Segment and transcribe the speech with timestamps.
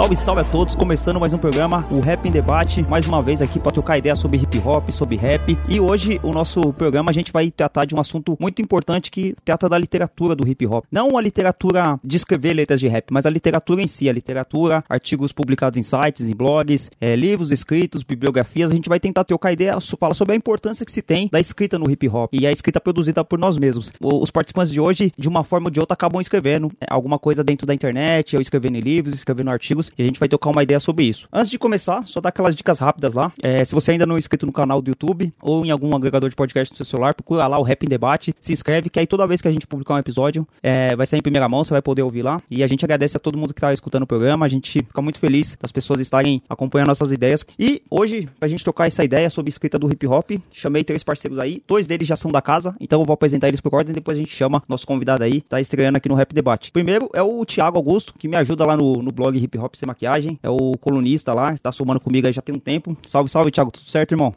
[0.00, 3.42] Salve, salve a todos, começando mais um programa, o Rap em Debate, mais uma vez
[3.42, 5.58] aqui para trocar ideia sobre hip hop, sobre rap.
[5.68, 9.36] E hoje o nosso programa a gente vai tratar de um assunto muito importante que
[9.44, 10.86] trata da literatura do hip hop.
[10.90, 14.82] Não a literatura de escrever letras de rap, mas a literatura em si, a literatura,
[14.88, 18.70] artigos publicados em sites, em blogs, é, livros escritos, bibliografias.
[18.70, 21.78] A gente vai tentar trocar ideia, falar sobre a importância que se tem da escrita
[21.78, 23.92] no hip hop e a escrita produzida por nós mesmos.
[24.00, 27.44] Os participantes de hoje, de uma forma ou de outra, acabam escrevendo é, alguma coisa
[27.44, 30.62] dentro da internet, ou escrevendo em livros, escrevendo artigos, e a gente vai trocar uma
[30.62, 31.28] ideia sobre isso.
[31.32, 33.32] Antes de começar, só dar aquelas dicas rápidas lá.
[33.42, 36.28] É, se você ainda não é inscrito no canal do YouTube ou em algum agregador
[36.28, 39.06] de podcast no seu celular, procura lá o Rap em Debate, se inscreve, que aí
[39.06, 41.72] toda vez que a gente publicar um episódio, é, vai sair em primeira mão, você
[41.72, 42.40] vai poder ouvir lá.
[42.50, 45.02] E a gente agradece a todo mundo que tá escutando o programa, a gente fica
[45.02, 47.44] muito feliz das pessoas estarem acompanhando nossas ideias.
[47.58, 51.38] E hoje, pra gente trocar essa ideia sobre escrita do hip hop, chamei três parceiros
[51.38, 54.16] aí, dois deles já são da casa, então eu vou apresentar eles por ordem, depois
[54.16, 56.70] a gente chama nosso convidado aí, tá estreando aqui no Rap Debate.
[56.70, 59.86] Primeiro é o Thiago Augusto, que me ajuda lá no, no blog Hip Hop Sem
[59.86, 62.96] Maquiagem, é o colunista lá, tá somando comigo aí já tem um tempo.
[63.06, 64.34] Salve, salve, Thiago, tudo certo, irmão?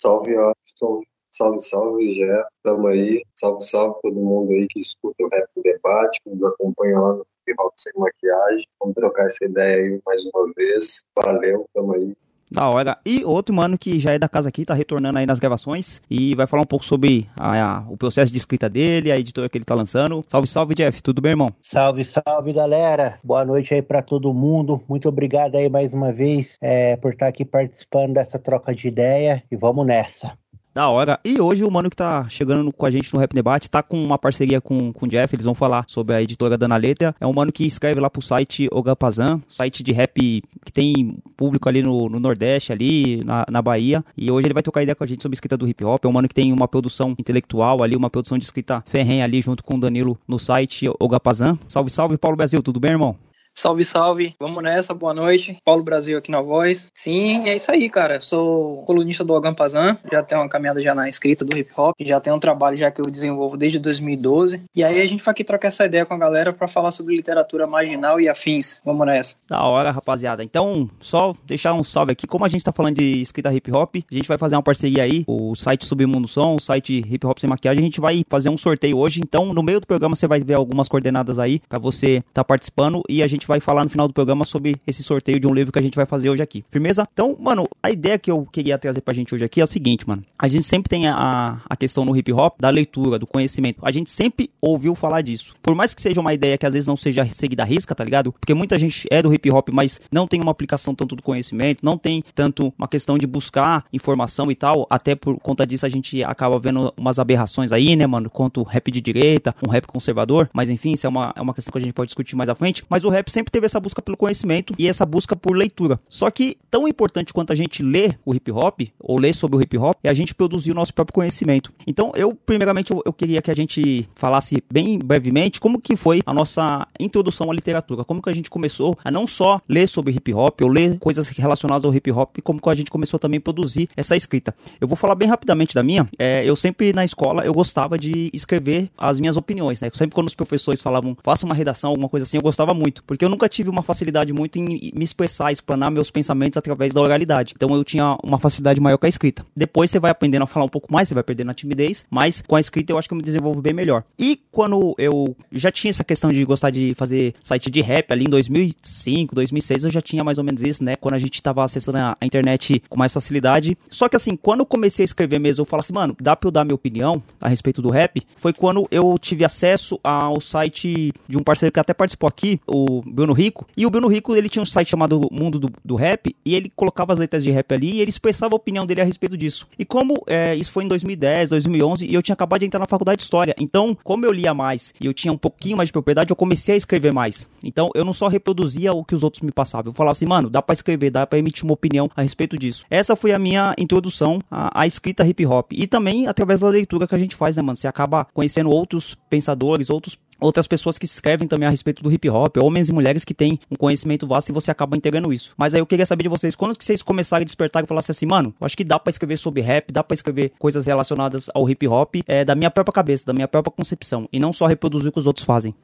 [0.00, 1.06] Salve, Austin.
[1.30, 2.44] Salve, salve, Jé.
[2.62, 3.22] Tamo aí.
[3.34, 7.14] Salve, salve todo mundo aí que escuta o Rap no Debate, que nos acompanha lá
[7.14, 7.26] no
[7.60, 8.66] Hop Sem Maquiagem.
[8.80, 11.04] Vamos trocar essa ideia aí mais uma vez.
[11.16, 12.14] Valeu, tamo aí.
[12.52, 12.98] Da hora.
[13.04, 16.34] E outro mano que já é da casa aqui, tá retornando aí nas gravações e
[16.34, 19.56] vai falar um pouco sobre a- a- o processo de escrita dele, a editora que
[19.56, 20.24] ele tá lançando.
[20.28, 21.02] Salve, salve, Jeff.
[21.02, 21.50] Tudo bem, irmão?
[21.60, 23.18] Salve, salve, galera.
[23.24, 24.82] Boa noite aí pra todo mundo.
[24.88, 29.42] Muito obrigado aí mais uma vez é, por estar aqui participando dessa troca de ideia
[29.50, 30.36] e vamos nessa.
[30.74, 31.20] Da hora.
[31.22, 34.02] E hoje o mano que tá chegando com a gente no Rap Debate tá com
[34.02, 35.34] uma parceria com, com o Jeff.
[35.34, 37.14] Eles vão falar sobre a editora Dana Letra.
[37.20, 41.68] É um mano que escreve lá pro site Ogapazan, site de rap que tem público
[41.68, 44.02] ali no, no Nordeste, ali na, na Bahia.
[44.16, 46.02] E hoje ele vai trocar ideia com a gente sobre escrita do hip hop.
[46.02, 49.42] É um mano que tem uma produção intelectual ali, uma produção de escrita ferrenha ali
[49.42, 51.58] junto com o Danilo no site Ogapazan.
[51.68, 52.62] Salve, salve, Paulo Brasil.
[52.62, 53.14] Tudo bem, irmão?
[53.54, 54.34] Salve, salve.
[54.40, 55.58] Vamos nessa, boa noite.
[55.62, 56.86] Paulo Brasil aqui na voz.
[56.94, 58.18] Sim, é isso aí, cara.
[58.20, 62.18] Sou colunista do Agampazan, já tenho uma caminhada já na escrita do hip hop, já
[62.18, 64.62] tenho um trabalho já que eu desenvolvo desde 2012.
[64.74, 67.14] E aí a gente vai aqui trocar essa ideia com a galera para falar sobre
[67.14, 68.80] literatura marginal e afins.
[68.84, 69.36] Vamos nessa.
[69.48, 70.42] Da hora, rapaziada.
[70.42, 72.26] Então, só deixar um salve aqui.
[72.26, 75.02] Como a gente tá falando de escrita hip hop, a gente vai fazer uma parceria
[75.02, 75.24] aí.
[75.26, 77.80] O site Submundo Som, o site Hip Hop Sem Maquiagem.
[77.80, 79.20] A gente vai fazer um sorteio hoje.
[79.22, 83.02] Então, no meio do programa, você vai ver algumas coordenadas aí pra você tá participando.
[83.08, 85.72] E a gente vai falar no final do programa sobre esse sorteio de um livro
[85.72, 86.64] que a gente vai fazer hoje aqui.
[86.70, 87.06] Firmeza?
[87.12, 90.06] Então, mano, a ideia que eu queria trazer pra gente hoje aqui é o seguinte,
[90.06, 90.24] mano.
[90.38, 93.80] A gente sempre tem a, a questão no hip hop da leitura, do conhecimento.
[93.84, 95.54] A gente sempre ouviu falar disso.
[95.62, 98.04] Por mais que seja uma ideia que às vezes não seja seguida à risca, tá
[98.04, 98.32] ligado?
[98.32, 101.84] Porque muita gente é do hip hop, mas não tem uma aplicação tanto do conhecimento,
[101.84, 104.86] não tem tanto uma questão de buscar informação e tal.
[104.88, 108.30] Até por conta disso a gente acaba vendo umas aberrações aí, né, mano?
[108.30, 110.48] Quanto rap de direita, um rap conservador.
[110.52, 112.54] Mas enfim, isso é uma, é uma questão que a gente pode discutir mais à
[112.54, 112.84] frente.
[112.88, 115.98] Mas o rap sempre teve essa busca pelo conhecimento e essa busca por leitura.
[116.08, 119.62] Só que tão importante quanto a gente ler o hip hop, ou ler sobre o
[119.62, 121.72] hip hop, é a gente produzir o nosso próprio conhecimento.
[121.86, 126.32] Então, eu, primeiramente, eu, queria que a gente falasse bem brevemente como que foi a
[126.32, 130.32] nossa introdução à literatura, como que a gente começou a não só ler sobre hip
[130.32, 133.40] hop, ou ler coisas relacionadas ao hip hop, como que a gente começou também a
[133.40, 134.54] produzir essa escrita.
[134.80, 136.08] Eu vou falar bem rapidamente da minha.
[136.18, 139.90] É, eu sempre, na escola, eu gostava de escrever as minhas opiniões, né?
[139.92, 143.21] Sempre quando os professores falavam, faça uma redação, alguma coisa assim, eu gostava muito, porque
[143.24, 147.54] eu nunca tive uma facilidade muito em me expressar, explanar meus pensamentos através da oralidade.
[147.56, 149.44] Então eu tinha uma facilidade maior com a escrita.
[149.56, 152.42] Depois você vai aprendendo a falar um pouco mais, você vai perdendo a timidez, mas
[152.46, 154.04] com a escrita eu acho que eu me desenvolvo bem melhor.
[154.18, 158.24] E quando eu já tinha essa questão de gostar de fazer site de rap ali
[158.24, 160.96] em 2005, 2006, eu já tinha mais ou menos isso, né?
[160.96, 163.76] Quando a gente tava acessando a internet com mais facilidade.
[163.90, 166.48] Só que assim, quando eu comecei a escrever mesmo, eu falo assim, mano, dá pra
[166.48, 171.12] eu dar minha opinião a respeito do rap, foi quando eu tive acesso ao site
[171.28, 174.48] de um parceiro que até participou aqui, o Bruno Rico, e o Bruno Rico, ele
[174.48, 177.72] tinha um site chamado Mundo do, do Rap, e ele colocava as letras de rap
[177.74, 179.66] ali, e ele expressava a opinião dele a respeito disso.
[179.78, 182.86] E como é, isso foi em 2010, 2011, e eu tinha acabado de entrar na
[182.86, 185.92] faculdade de História, então, como eu lia mais, e eu tinha um pouquinho mais de
[185.92, 187.48] propriedade, eu comecei a escrever mais.
[187.62, 190.48] Então, eu não só reproduzia o que os outros me passavam, eu falava assim, mano,
[190.48, 192.84] dá para escrever, dá para emitir uma opinião a respeito disso.
[192.90, 197.06] Essa foi a minha introdução à, à escrita hip hop, e também através da leitura
[197.06, 197.76] que a gente faz, né, mano?
[197.76, 202.28] Você acaba conhecendo outros pensadores, outros outras pessoas que escrevem também a respeito do hip
[202.28, 205.54] hop, homens e mulheres que têm um conhecimento vasto e você acaba integrando isso.
[205.56, 208.12] Mas aí eu queria saber de vocês, quando que vocês começaram a despertar e falassem
[208.12, 211.48] assim, mano, eu acho que dá para escrever sobre rap, dá para escrever coisas relacionadas
[211.54, 214.66] ao hip hop, é, da minha própria cabeça, da minha própria concepção, e não só
[214.66, 215.74] reproduzir o que os outros fazem.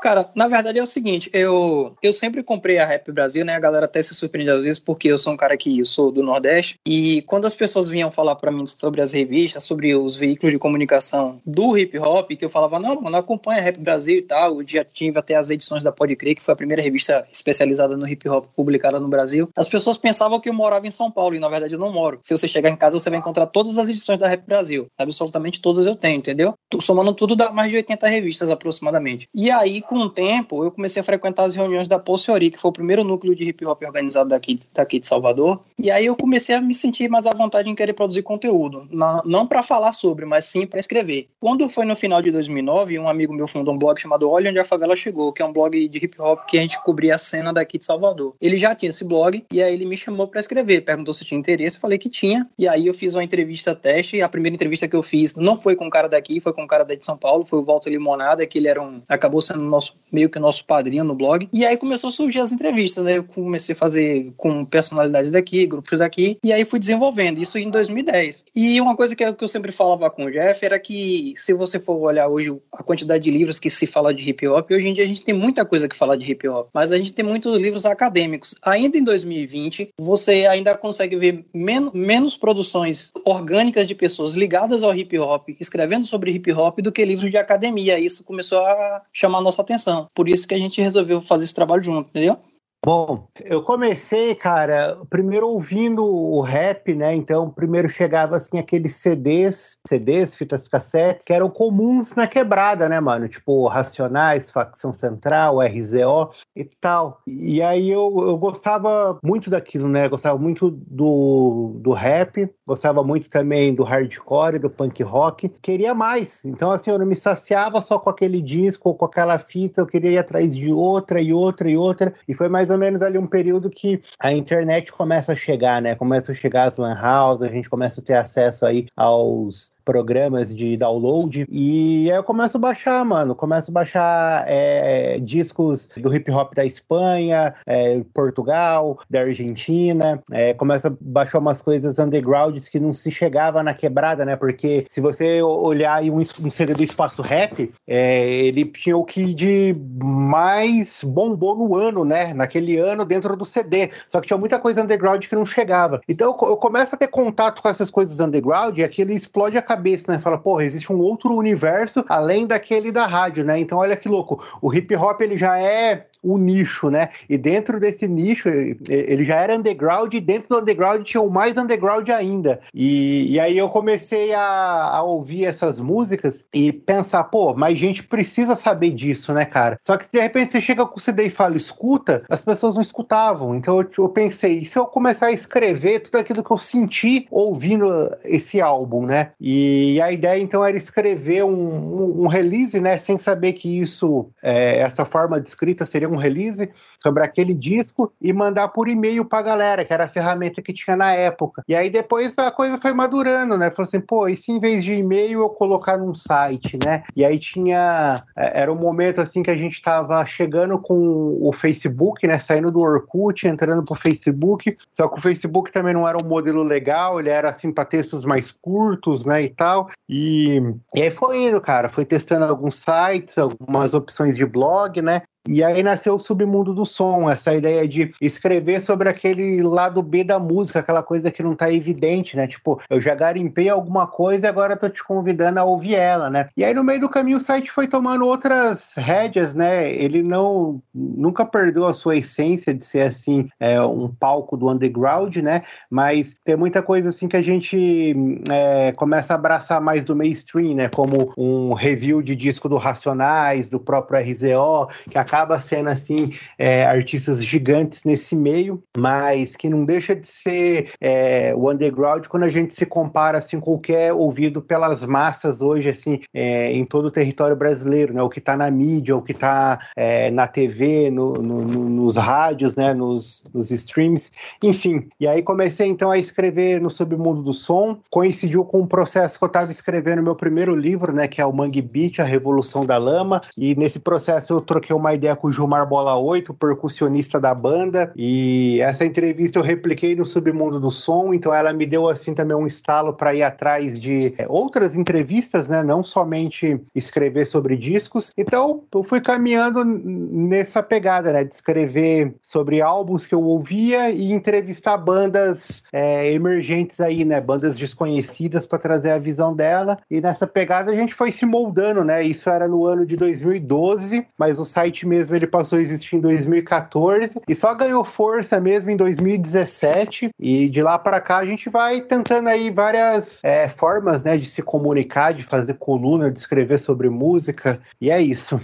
[0.00, 3.54] Cara, na verdade é o seguinte, eu, eu sempre comprei a Rap Brasil, né?
[3.54, 6.10] A galera até se surpreende às vezes porque eu sou um cara que eu sou
[6.10, 10.16] do Nordeste e quando as pessoas vinham falar para mim sobre as revistas, sobre os
[10.16, 14.18] veículos de comunicação do hip hop, que eu falava, não, mano, acompanha a Rap Brasil
[14.18, 16.82] e tal, eu já tive até as edições da Pode Crer, que foi a primeira
[16.82, 19.48] revista especializada no hip hop publicada no Brasil.
[19.56, 22.18] As pessoas pensavam que eu morava em São Paulo e na verdade eu não moro.
[22.22, 24.86] Se você chegar em casa, você vai encontrar todas as edições da Rap Brasil.
[24.98, 26.54] Absolutamente todas eu tenho, entendeu?
[26.80, 29.28] Somando tudo dá mais de 80 revistas aproximadamente.
[29.34, 32.68] E aí, com o tempo, eu comecei a frequentar as reuniões da Pulseori, que foi
[32.68, 35.60] o primeiro núcleo de hip hop organizado daqui, daqui de Salvador.
[35.78, 38.86] E aí eu comecei a me sentir mais à vontade em querer produzir conteúdo.
[38.90, 41.28] Na, não para falar sobre, mas sim para escrever.
[41.40, 44.58] Quando foi no final de 2009, um amigo meu fundou um blog chamado Olha Onde
[44.58, 47.18] a Favela Chegou, que é um blog de hip hop que a gente cobria a
[47.18, 48.34] cena daqui de Salvador.
[48.40, 51.38] Ele já tinha esse blog e aí ele me chamou para escrever, perguntou se tinha
[51.38, 52.48] interesse, eu falei que tinha.
[52.58, 54.20] E aí eu fiz uma entrevista teste.
[54.20, 56.66] A primeira entrevista que eu fiz não foi com um cara daqui, foi com um
[56.66, 59.94] cara de São Paulo, foi o Walter Limonada, que ele era um acabou sendo nosso
[60.10, 61.48] meio que nosso padrinho no blog.
[61.52, 63.18] E aí começou a surgir as entrevistas, né?
[63.18, 67.70] Eu comecei a fazer com personalidades daqui, grupos daqui, e aí fui desenvolvendo isso em
[67.70, 68.44] 2010.
[68.54, 71.96] E uma coisa que eu, sempre falava com o Jeff era que se você for
[72.00, 75.04] olhar hoje a quantidade de livros que se fala de hip hop, hoje em dia
[75.04, 77.60] a gente tem muita coisa que falar de hip hop, mas a gente tem muitos
[77.60, 78.54] livros acadêmicos.
[78.62, 84.94] Ainda em 2020, você ainda consegue ver men menos produções orgânicas de pessoas ligadas ao
[84.94, 87.98] hip hop, escrevendo sobre hip hop, do que livros de academia.
[87.98, 90.08] Isso começou a chamar a nossa atenção.
[90.14, 92.38] Por isso que a gente resolveu fazer esse trabalho junto, entendeu?
[92.86, 97.16] Bom, eu comecei, cara, primeiro ouvindo o rap, né?
[97.16, 103.00] Então, primeiro chegava assim aqueles CDs, CDs, fitas cassete, que eram comuns na quebrada, né,
[103.00, 103.28] mano?
[103.28, 107.20] Tipo, Racionais, Facção Central, RZO e tal.
[107.26, 110.08] E aí eu, eu gostava muito daquilo, né?
[110.08, 115.48] Gostava muito do, do rap, gostava muito também do hardcore, do punk rock.
[115.48, 116.44] Queria mais.
[116.44, 119.86] Então, assim, eu não me saciava só com aquele disco ou com aquela fita, eu
[119.86, 122.14] queria ir atrás de outra e outra e outra.
[122.28, 125.94] E foi mais ou menos ali um período que a internet começa a chegar, né?
[125.94, 130.52] Começa a chegar as lan house, a gente começa a ter acesso aí aos programas
[130.52, 131.46] de download.
[131.48, 133.36] E aí eu começo a baixar, mano.
[133.36, 140.20] Começo a baixar é, discos do hip hop da Espanha, é, Portugal, da Argentina.
[140.32, 144.34] É, começo a baixar umas coisas undergrounds que não se chegava na quebrada, né?
[144.34, 149.32] Porque se você olhar um, um CD do Espaço Rap, é, ele tinha o que
[149.32, 152.34] de mais bombou no ano, né?
[152.34, 153.90] Naquele ano dentro do CD.
[154.08, 156.00] Só que tinha muita coisa underground que não chegava.
[156.08, 159.62] Então eu, eu começo a ter contato com essas coisas underground e aquilo explode a
[159.62, 160.18] cabeça cabeça, né?
[160.18, 163.58] Fala, porra, existe um outro universo além daquele da rádio, né?
[163.58, 164.42] Então, olha que louco.
[164.60, 167.10] O hip hop ele já é um nicho, né?
[167.28, 171.56] E dentro desse nicho, ele já era underground, e dentro do underground tinha o mais
[171.56, 172.60] underground ainda.
[172.74, 178.02] E, e aí eu comecei a, a, ouvir essas músicas e pensar, pô, mais gente
[178.02, 179.78] precisa saber disso, né, cara?
[179.80, 182.74] Só que se de repente você chega com o CD e fala, escuta, as pessoas
[182.74, 183.54] não escutavam.
[183.54, 187.26] Então eu, eu pensei, e se eu começar a escrever tudo aquilo que eu senti
[187.30, 187.86] ouvindo
[188.24, 189.30] esse álbum, né?
[189.40, 192.98] E a ideia então era escrever um, um, um release, né?
[192.98, 197.54] Sem saber que isso, é, essa forma de escrita seria um um release sobre aquele
[197.54, 201.62] disco e mandar por e-mail pra galera, que era a ferramenta que tinha na época.
[201.68, 203.70] E aí depois a coisa foi madurando, né?
[203.70, 207.04] Falou assim, pô, e se em vez de e-mail eu colocar num site, né?
[207.14, 208.24] E aí tinha.
[208.36, 212.38] É, era um momento assim que a gente tava chegando com o Facebook, né?
[212.38, 214.76] Saindo do Orkut, entrando pro Facebook.
[214.92, 218.24] Só que o Facebook também não era um modelo legal, ele era assim para textos
[218.24, 219.42] mais curtos, né?
[219.42, 219.90] E tal.
[220.08, 220.60] E,
[220.94, 221.88] e aí foi indo, cara.
[221.88, 225.22] Foi testando alguns sites, algumas opções de blog, né?
[225.48, 230.24] E aí nasceu o submundo do som, essa ideia de escrever sobre aquele lado B
[230.24, 232.46] da música, aquela coisa que não tá evidente, né?
[232.46, 236.48] Tipo, eu já garimpei alguma coisa e agora tô te convidando a ouvir ela, né?
[236.56, 239.92] E aí no meio do caminho o site foi tomando outras rédeas, né?
[239.92, 245.36] Ele não nunca perdeu a sua essência de ser assim, é, um palco do underground,
[245.36, 245.62] né?
[245.90, 250.74] Mas tem muita coisa assim que a gente é, começa a abraçar mais do mainstream,
[250.74, 250.88] né?
[250.88, 256.32] Como um review de disco do Racionais, do próprio RZO, que acaba acaba sendo assim
[256.58, 262.44] é, artistas gigantes nesse meio, mas que não deixa de ser é, o underground quando
[262.44, 266.72] a gente se compara assim com o que é ouvido pelas massas hoje assim é,
[266.72, 268.22] em todo o território brasileiro, né?
[268.22, 272.16] O que está na mídia, o que está é, na TV, no, no, no, nos
[272.16, 272.94] rádios, né?
[272.94, 274.30] Nos, nos streams,
[274.62, 275.08] enfim.
[275.20, 277.98] E aí comecei então a escrever no submundo do som.
[278.10, 281.28] Coincidiu com um processo que eu estava escrevendo meu primeiro livro, né?
[281.28, 283.40] Que é o Mangue Beat, a Revolução da Lama.
[283.56, 288.12] E nesse processo eu troquei uma ideia com o Gilmar Bola 8, percussionista da banda.
[288.14, 291.32] E essa entrevista eu repliquei no submundo do som.
[291.34, 295.68] Então ela me deu assim também um estalo para ir atrás de é, outras entrevistas,
[295.68, 295.82] né?
[295.82, 298.30] Não somente escrever sobre discos.
[298.36, 301.44] Então eu fui caminhando nessa pegada, né?
[301.44, 307.40] De escrever sobre álbuns que eu ouvia e entrevistar bandas é, emergentes aí, né?
[307.40, 309.98] Bandas desconhecidas para trazer a visão dela.
[310.10, 312.22] E nessa pegada a gente foi se moldando, né?
[312.22, 316.20] Isso era no ano de 2012, mas o site mesmo ele passou a existir em
[316.20, 320.30] 2014 e só ganhou força mesmo em 2017.
[320.38, 324.36] E de lá para cá a gente vai tentando aí várias é, formas, né?
[324.36, 327.80] De se comunicar, de fazer coluna, de escrever sobre música.
[328.00, 328.60] E é isso.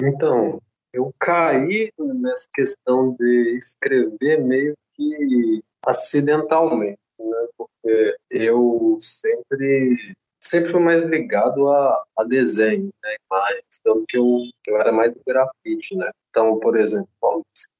[0.00, 0.60] Então,
[0.92, 7.46] eu caí nessa questão de escrever meio que acidentalmente, né?
[7.56, 10.14] Porque eu sempre
[10.44, 15.12] sempre fui mais ligado a, a desenho, né, imagens, tanto que eu, eu era mais
[15.12, 16.10] do grafite, né?
[16.30, 17.08] Então, por exemplo,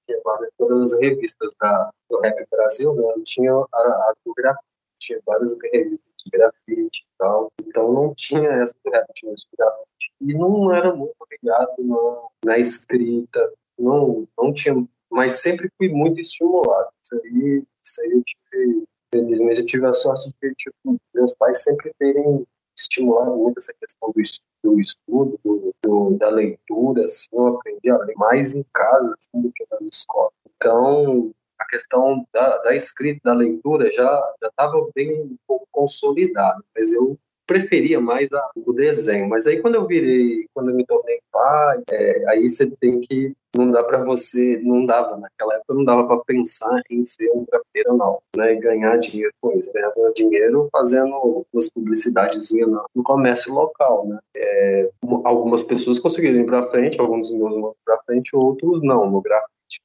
[0.07, 0.19] tinha
[0.57, 3.23] todas as revistas da, do Rap Brasil, né?
[3.25, 4.65] Tinha a, a do grafite,
[4.99, 7.53] tinha várias revistas de grafite e tal.
[7.67, 10.13] Então, não tinha essa do rap, tinha de grafite.
[10.21, 14.75] E não era muito ligado na, escrita, não, não tinha,
[15.11, 16.89] mas sempre fui muito estimulado.
[17.03, 21.63] Isso aí, isso aí eu tive, felizmente, eu tive a sorte de tipo, meus pais
[21.63, 24.23] sempre terem estimulado muito essa questão do,
[24.63, 29.41] do estudo, do, do, da leitura, assim, eu aprendi a ler mais em casa assim,
[29.41, 30.33] do que nas escolas.
[30.57, 36.93] Então, a questão da, da escrita, da leitura, já estava bem um pouco consolidada, mas
[36.93, 39.29] eu preferia mais a, o desenho.
[39.29, 43.35] Mas aí quando eu virei, quando eu me tornei pai, é, aí você tem que
[43.57, 47.45] não dá para você, não dava naquela época, não dava para pensar em ser um
[47.45, 53.03] grafeiro não, né, e ganhar dinheiro com isso, ganhava dinheiro fazendo umas publicidades no, no
[53.03, 54.19] comércio local, né.
[54.37, 54.91] É,
[55.25, 59.81] algumas pessoas conseguiram ir para frente, alguns meus para frente, outros não no grafite.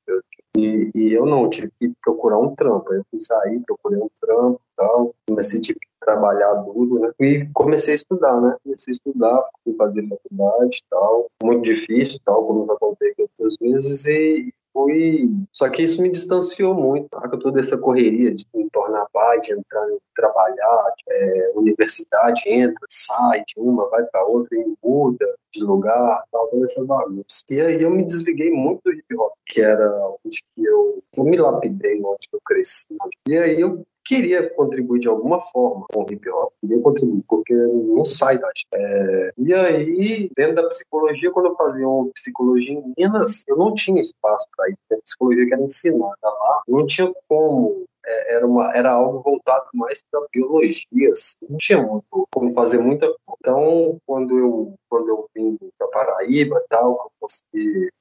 [0.58, 2.94] E, e, eu não, tive que procurar um trampo.
[2.94, 5.14] Eu fui sair, procurei um trampo tal.
[5.28, 7.12] Comecei tive que trabalhar duro, né?
[7.20, 8.56] E comecei a estudar, né?
[8.64, 11.28] Comecei a estudar, fui fazer faculdade tal.
[11.44, 14.06] Muito difícil, tal, como eu já contei outras vezes.
[14.08, 15.30] E fui.
[15.52, 17.28] Só que isso me distanciou muito, tá?
[17.38, 19.86] toda essa correria de me tornar pai, de entrar,
[20.16, 26.48] trabalhar, é, universidade, entra, sai de uma, vai para outra e muda de lugar, tal,
[26.48, 27.44] toda essa bagunça.
[27.50, 29.90] E aí eu me desliguei muito do hip hop, que era
[30.26, 32.96] onde que eu, eu me lapidei, onde eu cresci.
[33.28, 37.54] E aí eu queria contribuir de alguma forma com o hip hop, queria contribuir, porque
[37.54, 42.94] não sai da é, E aí, dentro da psicologia, quando eu fazia uma psicologia em
[42.98, 47.14] Minas, eu não tinha espaço para isso, a psicologia que era ensinada lá, não tinha
[47.28, 52.52] como é, era, uma, era algo voltado mais para biologia, assim, não tinha muito como
[52.52, 53.38] fazer muita coisa.
[53.40, 57.92] Então, quando eu, quando eu vim para Paraíba tal, eu consegui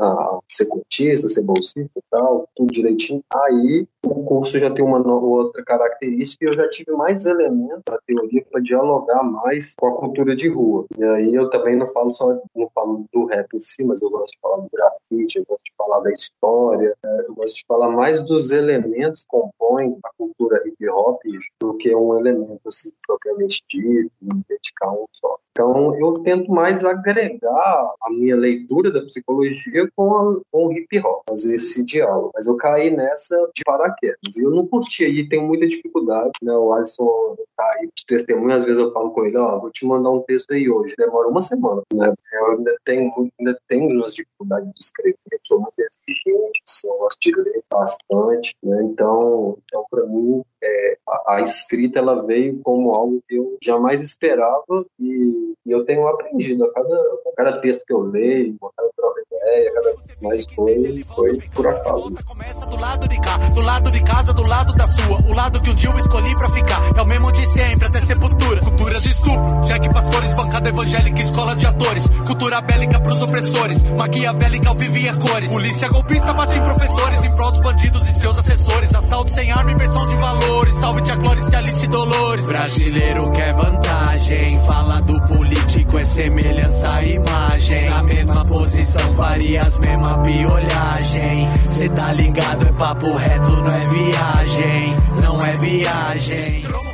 [0.00, 3.22] a ser cotista, ser bolsista e tal, tudo direitinho.
[3.32, 7.98] Aí o curso já tem uma outra característica e eu já tive mais elementos da
[8.06, 10.86] teoria para dialogar mais com a cultura de rua.
[10.96, 14.10] E aí eu também não falo só não falo do rap em si, mas eu
[14.10, 17.24] gosto de falar do grafite, eu gosto de falar da história, né?
[17.28, 21.20] eu gosto de falar mais dos elementos que compõem a cultura hip hop
[21.60, 24.10] do que um elemento assim propriamente dito,
[24.48, 25.36] dedicar um só.
[25.50, 29.55] Então, eu tento mais agregar a minha leitura da psicologia
[29.94, 32.30] com, com o hip hop, fazer esse diálogo.
[32.34, 34.36] Mas eu caí nessa de paraquedas.
[34.36, 36.32] E eu não curti, e tenho muita dificuldade.
[36.42, 36.52] Né?
[36.52, 39.70] O Alisson tá aí de testemunho, às vezes eu falo com ele: Ó, oh, vou
[39.70, 40.94] te mandar um texto aí hoje.
[40.96, 41.82] Demora uma semana.
[41.92, 42.12] Né?
[42.32, 45.16] Eu ainda tenho, ainda tenho umas dificuldades de escrever.
[45.32, 48.56] Eu sou muito exigente, assim, eu gosto de ler bastante.
[48.62, 48.82] Né?
[48.82, 54.00] Então, então para mim, é, a, a, escrita ela veio como algo que eu jamais
[54.00, 58.70] esperava e, e eu tenho aprendido a cada, a cada texto que eu leio, a
[58.76, 62.12] cada troca ideia, cada mais foi, foi por acaso.
[62.24, 65.60] Começa do lado de cá, do lado de casa, do lado da sua, o lado
[65.60, 68.60] que um dia eu escolhi pra ficar, é o mesmo de sempre até sepultura.
[68.60, 74.68] Cultura de estupro, Jack Pastores, bancada evangélica, escola de atores, cultura bélica pros opressores, maquiavélica
[74.68, 78.12] ao vivo e a cores, polícia golpista bate em professores, em prol dos bandidos e
[78.14, 80.74] seus assessores, assalto sem arma, inversão de valor valores.
[80.76, 82.46] Salve tia Clóris e Alice Dolores.
[82.46, 84.60] Brasileiro quer vantagem.
[84.60, 87.90] Fala do político, é semelhança à imagem.
[87.90, 91.48] Na mesma posição, faria as mesmas piolhagem.
[91.68, 94.96] Cê tá ligado, é papo reto, não é viagem.
[95.22, 96.85] Não é viagem.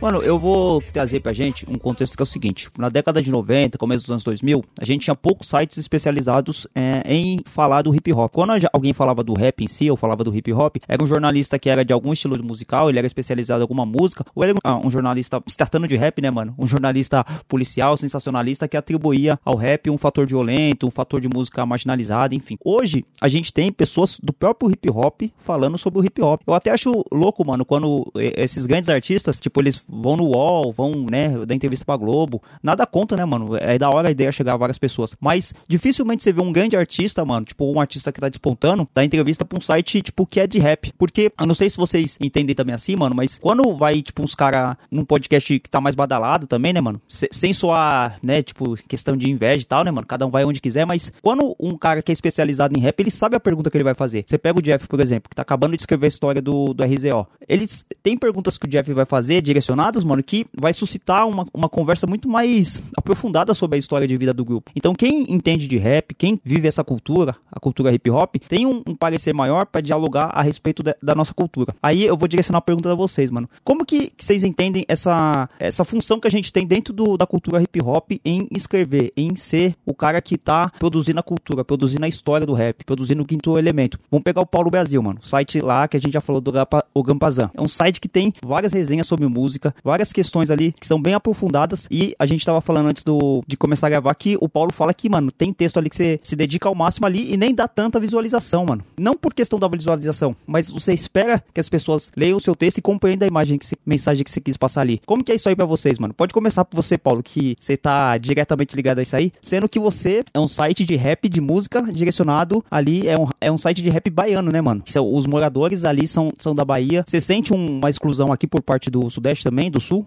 [0.00, 3.32] Mano, eu vou trazer pra gente um contexto que é o seguinte: na década de
[3.32, 7.92] 90, começo dos anos 2000, a gente tinha poucos sites especializados é, em falar do
[7.92, 8.32] hip hop.
[8.32, 11.58] Quando alguém falava do rap em si, ou falava do hip hop, era um jornalista
[11.58, 14.76] que era de algum estilo musical, ele era especializado em alguma música, ou era ah,
[14.76, 16.54] um jornalista, se tratando de rap, né, mano?
[16.56, 21.66] Um jornalista policial, sensacionalista, que atribuía ao rap um fator violento, um fator de música
[21.66, 22.56] marginalizada, enfim.
[22.64, 26.40] Hoje, a gente tem pessoas do próprio hip hop falando sobre o hip hop.
[26.46, 31.06] Eu até acho louco, mano, quando esses grandes artistas, tipo, eles vão no UOL, vão,
[31.10, 32.42] né, dar entrevista pra Globo.
[32.62, 33.56] Nada conta, né, mano?
[33.56, 35.16] É da hora a ideia chegar a várias pessoas.
[35.20, 39.04] Mas dificilmente você vê um grande artista, mano, tipo um artista que tá despontando, dar
[39.04, 40.92] entrevista pra um site, tipo, que é de rap.
[40.98, 44.34] Porque, eu não sei se vocês entendem também assim, mano, mas quando vai, tipo, uns
[44.34, 47.00] caras num podcast que tá mais badalado também, né, mano?
[47.08, 50.06] sem soar, né, tipo, questão de inveja e tal, né, mano?
[50.06, 53.10] Cada um vai onde quiser, mas quando um cara que é especializado em rap, ele
[53.10, 54.24] sabe a pergunta que ele vai fazer.
[54.26, 56.84] Você pega o Jeff, por exemplo, que tá acabando de escrever a história do, do
[56.84, 57.26] RZO.
[57.48, 61.68] Eles tem perguntas que o Jeff vai fazer direcionadas mano, que vai suscitar uma, uma
[61.68, 64.70] conversa muito mais aprofundada sobre a história de vida do grupo.
[64.74, 68.82] Então, quem entende de rap, quem vive essa cultura, a cultura hip hop, tem um,
[68.86, 71.74] um parecer maior para dialogar a respeito de, da nossa cultura.
[71.82, 73.48] Aí eu vou direcionar a pergunta a vocês, mano.
[73.64, 77.26] Como que, que, vocês entendem essa, essa função que a gente tem dentro do, da
[77.26, 82.04] cultura hip hop em escrever, em ser o cara que tá produzindo a cultura, produzindo
[82.04, 83.98] a história do rap, produzindo o quinto elemento?
[84.10, 85.20] Vamos pegar o Paulo Brasil, mano.
[85.22, 86.52] O site lá que a gente já falou do
[86.94, 87.50] o Gampazan.
[87.54, 91.14] É um site que tem várias resenhas sobre música, várias questões ali que são bem
[91.14, 91.86] aprofundadas.
[91.90, 94.94] E a gente tava falando antes do, de começar a gravar que o Paulo fala
[94.94, 97.68] que, mano, tem texto ali que você se dedica ao máximo ali e nem dá
[97.68, 98.84] tanta visualização, mano.
[98.98, 102.78] Não por questão da visualização, mas você espera que as pessoas leiam o seu texto
[102.78, 105.00] e compreendam a imagem que se, mensagem que você quis passar ali.
[105.06, 106.14] Como que é isso aí para vocês, mano?
[106.14, 109.78] Pode começar por você, Paulo, que você tá diretamente ligado a isso aí, sendo que
[109.78, 113.82] você é um site de rap de música direcionado ali, é um, é um site
[113.82, 114.82] de rap baiano, né, mano?
[115.12, 117.04] Os moradores ali são, são da Bahia.
[117.06, 120.06] Você sente uma exclusão aqui por parte do Sudeste também, do Sul?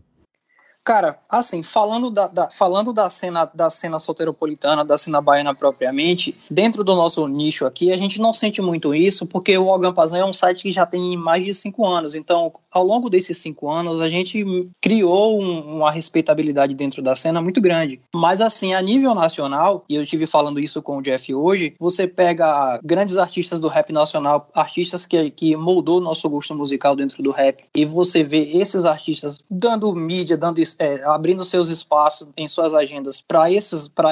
[0.84, 6.36] Cara, assim, falando da, da, falando da cena da cena solteropolitana, da cena baiana propriamente,
[6.50, 10.26] dentro do nosso nicho aqui, a gente não sente muito isso, porque o Ogampazan é
[10.26, 12.16] um site que já tem mais de cinco anos.
[12.16, 14.44] Então, ao longo desses cinco anos, a gente
[14.82, 18.02] criou um, uma respeitabilidade dentro da cena muito grande.
[18.14, 22.08] Mas, assim, a nível nacional, e eu tive falando isso com o Jeff hoje, você
[22.08, 27.30] pega grandes artistas do rap nacional, artistas que, que moldou nosso gosto musical dentro do
[27.30, 32.74] rap, e você vê esses artistas dando mídia, dando é, abrindo seus espaços em suas
[32.74, 33.50] agendas para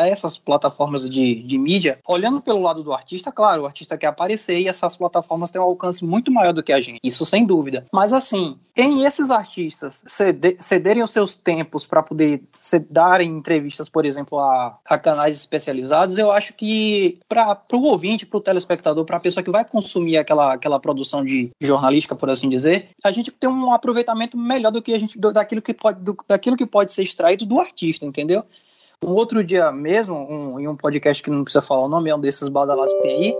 [0.08, 4.60] essas plataformas de, de mídia, olhando pelo lado do artista, claro, o artista quer aparecer
[4.60, 7.86] e essas plataformas têm um alcance muito maior do que a gente, isso sem dúvida.
[7.92, 12.42] Mas assim, em esses artistas ceder, cederem os seus tempos para poder
[12.90, 18.38] darem entrevistas, por exemplo, a, a canais especializados, eu acho que para o ouvinte, para
[18.38, 22.50] o telespectador, para a pessoa que vai consumir aquela, aquela produção de jornalística, por assim
[22.50, 26.18] dizer, a gente tem um aproveitamento melhor do que a gente daquilo que pode do,
[26.28, 28.44] daquilo aquilo que pode ser extraído do artista, entendeu?
[29.04, 32.16] Um outro dia mesmo, um, em um podcast que não precisa falar o nome, é
[32.16, 33.36] um desses badalados que tem aí,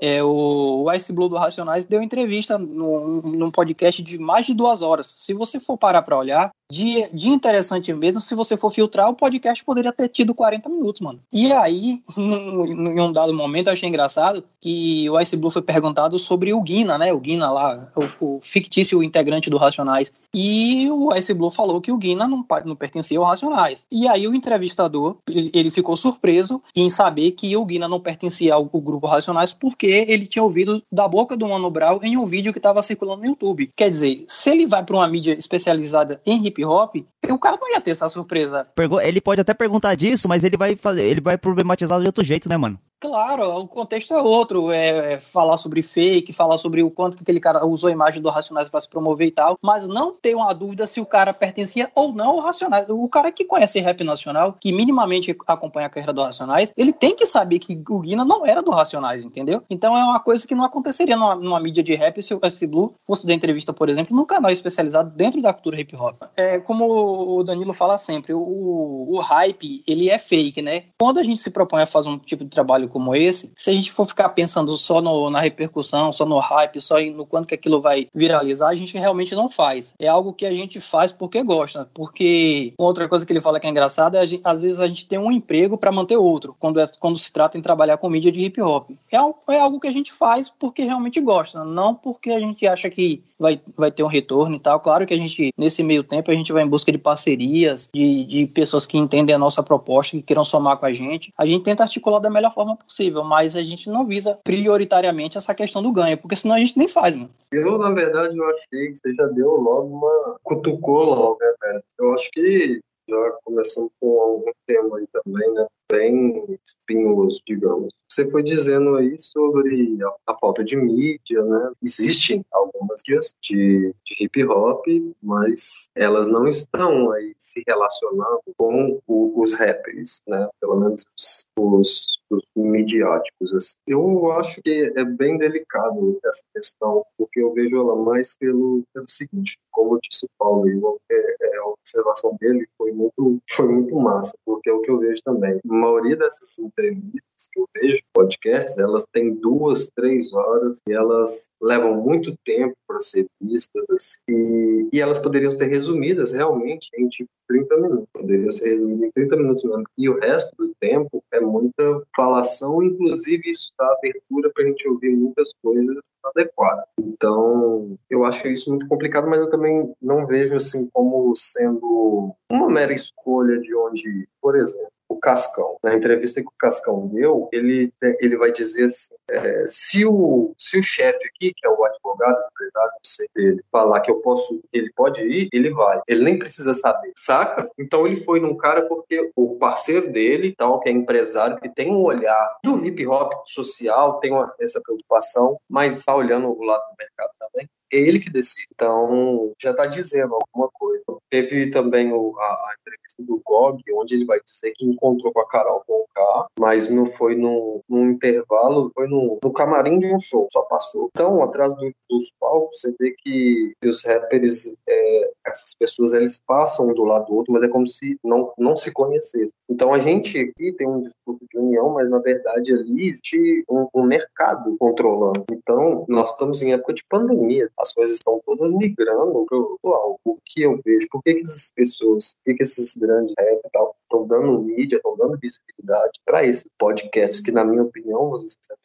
[0.00, 4.82] é, o Ice Blue do Racionais deu entrevista num, num podcast de mais de duas
[4.82, 5.06] horas.
[5.06, 9.14] Se você for parar para olhar, de, de interessante mesmo, se você for filtrar, o
[9.14, 11.20] podcast poderia ter tido 40 minutos, mano.
[11.32, 16.18] E aí, em um dado momento, eu achei engraçado que o Ice Blue foi perguntado
[16.18, 17.12] sobre o Guina, né?
[17.12, 20.12] O Guina lá, o, o fictício integrante do Racionais.
[20.34, 23.86] E o Ice Blue falou que o Guina não, não pertencia ao Racionais.
[23.90, 28.68] E aí o entrevistador, ele, ficou surpreso em saber que o Guina não pertencia ao,
[28.72, 32.52] ao grupo Racionais porque ele tinha ouvido da boca do Mano Brown em um vídeo
[32.52, 33.70] que estava circulando no YouTube.
[33.76, 36.96] Quer dizer, se ele vai para uma mídia especializada em hop,
[37.28, 38.66] o cara não ia ter essa surpresa.
[39.02, 42.48] Ele pode até perguntar disso, mas ele vai fazer, ele vai problematizar de outro jeito,
[42.48, 42.78] né, mano?
[42.98, 44.72] Claro, o contexto é outro.
[44.72, 48.22] É, é, falar sobre fake, falar sobre o quanto que aquele cara usou a imagem
[48.22, 51.32] do Racionais para se promover e tal, mas não ter uma dúvida se o cara
[51.34, 52.86] pertencia ou não ao Racionais.
[52.88, 57.14] O cara que conhece rap nacional, que minimamente acompanha a carreira do Racionais, ele tem
[57.14, 59.62] que saber que o Guina não era do Racionais, entendeu?
[59.68, 62.66] Então é uma coisa que não aconteceria numa, numa mídia de rap se o S
[62.66, 66.22] Blue fosse dar entrevista, por exemplo, num canal especializado dentro da cultura hip hop.
[66.36, 70.84] É, como o Danilo fala sempre, o, o hype, ele é fake, né?
[70.98, 73.70] Quando a gente se propõe a fazer um tipo de trabalho trabalho como esse, se
[73.70, 77.48] a gente for ficar pensando só no, na repercussão, só no hype, só no quanto
[77.48, 79.94] que aquilo vai viralizar, a gente realmente não faz.
[79.98, 81.88] É algo que a gente faz porque gosta.
[81.92, 85.18] Porque outra coisa que ele fala que é engraçada é às vezes a gente tem
[85.18, 88.40] um emprego para manter outro, quando, é, quando se trata em trabalhar com mídia de
[88.40, 88.90] hip hop.
[89.12, 89.16] É,
[89.54, 93.22] é algo que a gente faz porque realmente gosta, não porque a gente acha que
[93.38, 94.80] vai, vai ter um retorno e tal.
[94.80, 98.24] Claro que a gente, nesse meio tempo, a gente vai em busca de parcerias, de,
[98.24, 101.32] de pessoas que entendem a nossa proposta, que queiram somar com a gente.
[101.36, 105.54] A gente tenta articular da melhor forma possível, mas a gente não visa prioritariamente essa
[105.54, 107.30] questão do ganho, porque senão a gente nem faz, mano.
[107.52, 110.36] Eu, na verdade, eu achei que você já deu logo uma.
[110.42, 111.82] cutucou logo, né, velho?
[111.98, 115.66] Eu acho que já começando com algum tema aí também, né?
[115.90, 117.92] Bem espinhoso, digamos.
[118.16, 121.70] Você foi dizendo aí sobre a, a falta de mídia, né?
[121.82, 124.86] Existem algumas dias de, de hip hop,
[125.22, 130.48] mas elas não estão aí se relacionando com o, os rappers, né?
[130.58, 133.52] Pelo menos os, os, os midiáticos.
[133.52, 133.76] Assim.
[133.86, 139.10] Eu acho que é bem delicado essa questão, porque eu vejo ela mais pelo, pelo
[139.10, 140.66] seguinte, como disse o Paulo,
[141.10, 144.98] é, é, a observação dele foi muito, foi muito massa, porque é o que eu
[144.98, 145.60] vejo também.
[145.62, 147.20] A maioria dessas entrevistas
[147.52, 153.00] que eu vejo, podcasts, elas têm duas, três horas e elas levam muito tempo para
[153.00, 158.08] ser vistas assim, e, e elas poderiam ser resumidas realmente em tipo 30 minutos.
[158.12, 159.84] Poderiam ser resumidas em 30 minutos mesmo.
[159.98, 164.88] E o resto do tempo é muita falação, inclusive isso dá abertura para a gente
[164.88, 166.86] ouvir muitas coisas adequadas.
[166.98, 172.68] Então, eu acho isso muito complicado, mas eu também não vejo assim como sendo uma
[172.68, 175.78] mera escolha de onde, por exemplo, o Cascão.
[175.82, 180.78] Na entrevista que o Cascão deu, ele, ele vai dizer assim: é, se o, se
[180.78, 182.92] o chefe aqui, que é o advogado, o empresário,
[183.34, 186.00] dele, falar que eu posso, ele pode ir, ele vai.
[186.08, 187.68] Ele nem precisa saber, saca?
[187.78, 191.92] Então ele foi num cara porque o parceiro dele, tal, que é empresário, que tem
[191.92, 196.82] um olhar do hip hop social, tem uma, essa preocupação, mas está olhando o lado
[196.90, 198.68] do mercado também ele que decide.
[198.74, 201.04] Então, já está dizendo alguma coisa.
[201.30, 205.40] Teve também o, a, a, entrevista do Gog, onde ele vai dizer que encontrou com
[205.40, 210.20] a Carol Conká, mas não foi no, num intervalo, foi no, no camarim de um
[210.20, 211.08] show, só passou.
[211.10, 216.86] Então, atrás do, dos palcos, você vê que os rappers, é, essas pessoas, eles passam
[216.88, 219.48] do lado do outro, mas é como se não, não se conhecessem.
[219.68, 223.88] Então, a gente aqui tem um discurso de união, mas na verdade ali existe um,
[223.94, 225.44] um mercado controlando.
[225.50, 230.20] Então, nós estamos em época de pandemia coisas estão todas migrando para o atual.
[230.24, 233.60] O que eu vejo, por que, que essas pessoas, por que, que esses grandes rap
[233.64, 238.40] estão dando mídia, estão dando visibilidade para esses podcasts que, na minha opinião,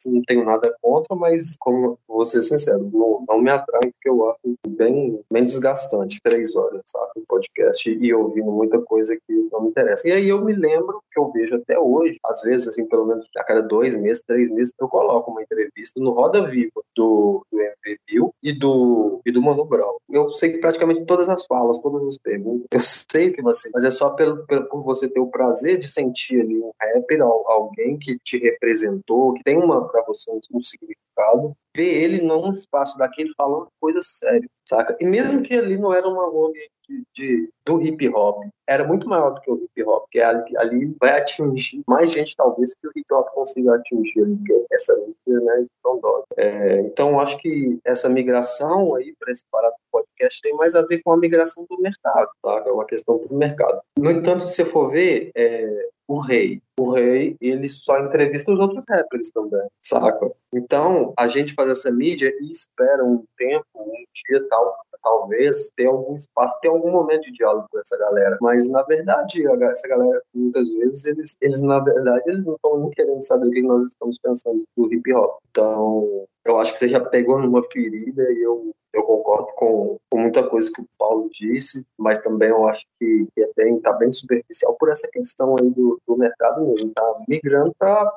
[0.05, 4.29] não tenho nada contra, mas, como vou ser sincero, não, não me atrai, porque eu
[4.29, 6.19] acho bem, bem desgastante.
[6.23, 10.07] Três horas, sabe, um podcast e ouvindo muita coisa que não me interessa.
[10.07, 13.27] E aí eu me lembro que eu vejo até hoje, às vezes, assim, pelo menos
[13.37, 17.59] a cada dois meses, três meses, eu coloco uma entrevista no Roda Viva do, do
[17.59, 18.80] MV Bill e do
[19.25, 19.97] e do Mano Brown.
[20.09, 23.91] Eu sei praticamente todas as falas, todas as perguntas, eu sei que você, mas é
[23.91, 28.17] só pelo, pelo, por você ter o prazer de sentir ali um rapper, alguém que
[28.19, 33.67] te representou, que tem uma para você um significado, ver ele num espaço daquele falando
[33.79, 34.95] coisa séria, saca?
[34.99, 39.07] E mesmo que ali não era uma ONG de, de, do hip hop, era muito
[39.07, 42.87] maior do que o hip hop, que ali, ali vai atingir mais gente, talvez, que
[42.87, 45.65] o hip hop consiga atingir ali, que é essa mídia, né.
[46.37, 50.81] É, então, acho que essa migração aí para esse parado do podcast tem mais a
[50.81, 52.63] ver com a migração do mercado, tá?
[52.65, 53.81] É uma questão do mercado.
[53.97, 56.61] No entanto, se você for ver, é, o rei.
[56.77, 60.29] O rei, ele só entrevista os outros rappers também, saca?
[60.53, 65.87] Então, a gente faz essa mídia e espera um tempo, um dia tal, talvez ter
[65.87, 68.37] algum espaço, ter algum momento de diálogo com essa galera.
[68.41, 72.89] Mas, na verdade, essa galera, muitas vezes, eles, eles na verdade, eles não estão nem
[72.91, 75.37] querendo saber o que nós estamos pensando do hip hop.
[75.49, 80.19] Então, eu acho que você já pegou numa ferida e eu, eu concordo com, com
[80.19, 83.93] muita coisa que o Paulo disse, mas também eu acho que, que é bem, tá
[83.93, 88.11] bem superficial por essa questão aí do, do mercado mesmo, tá migrando para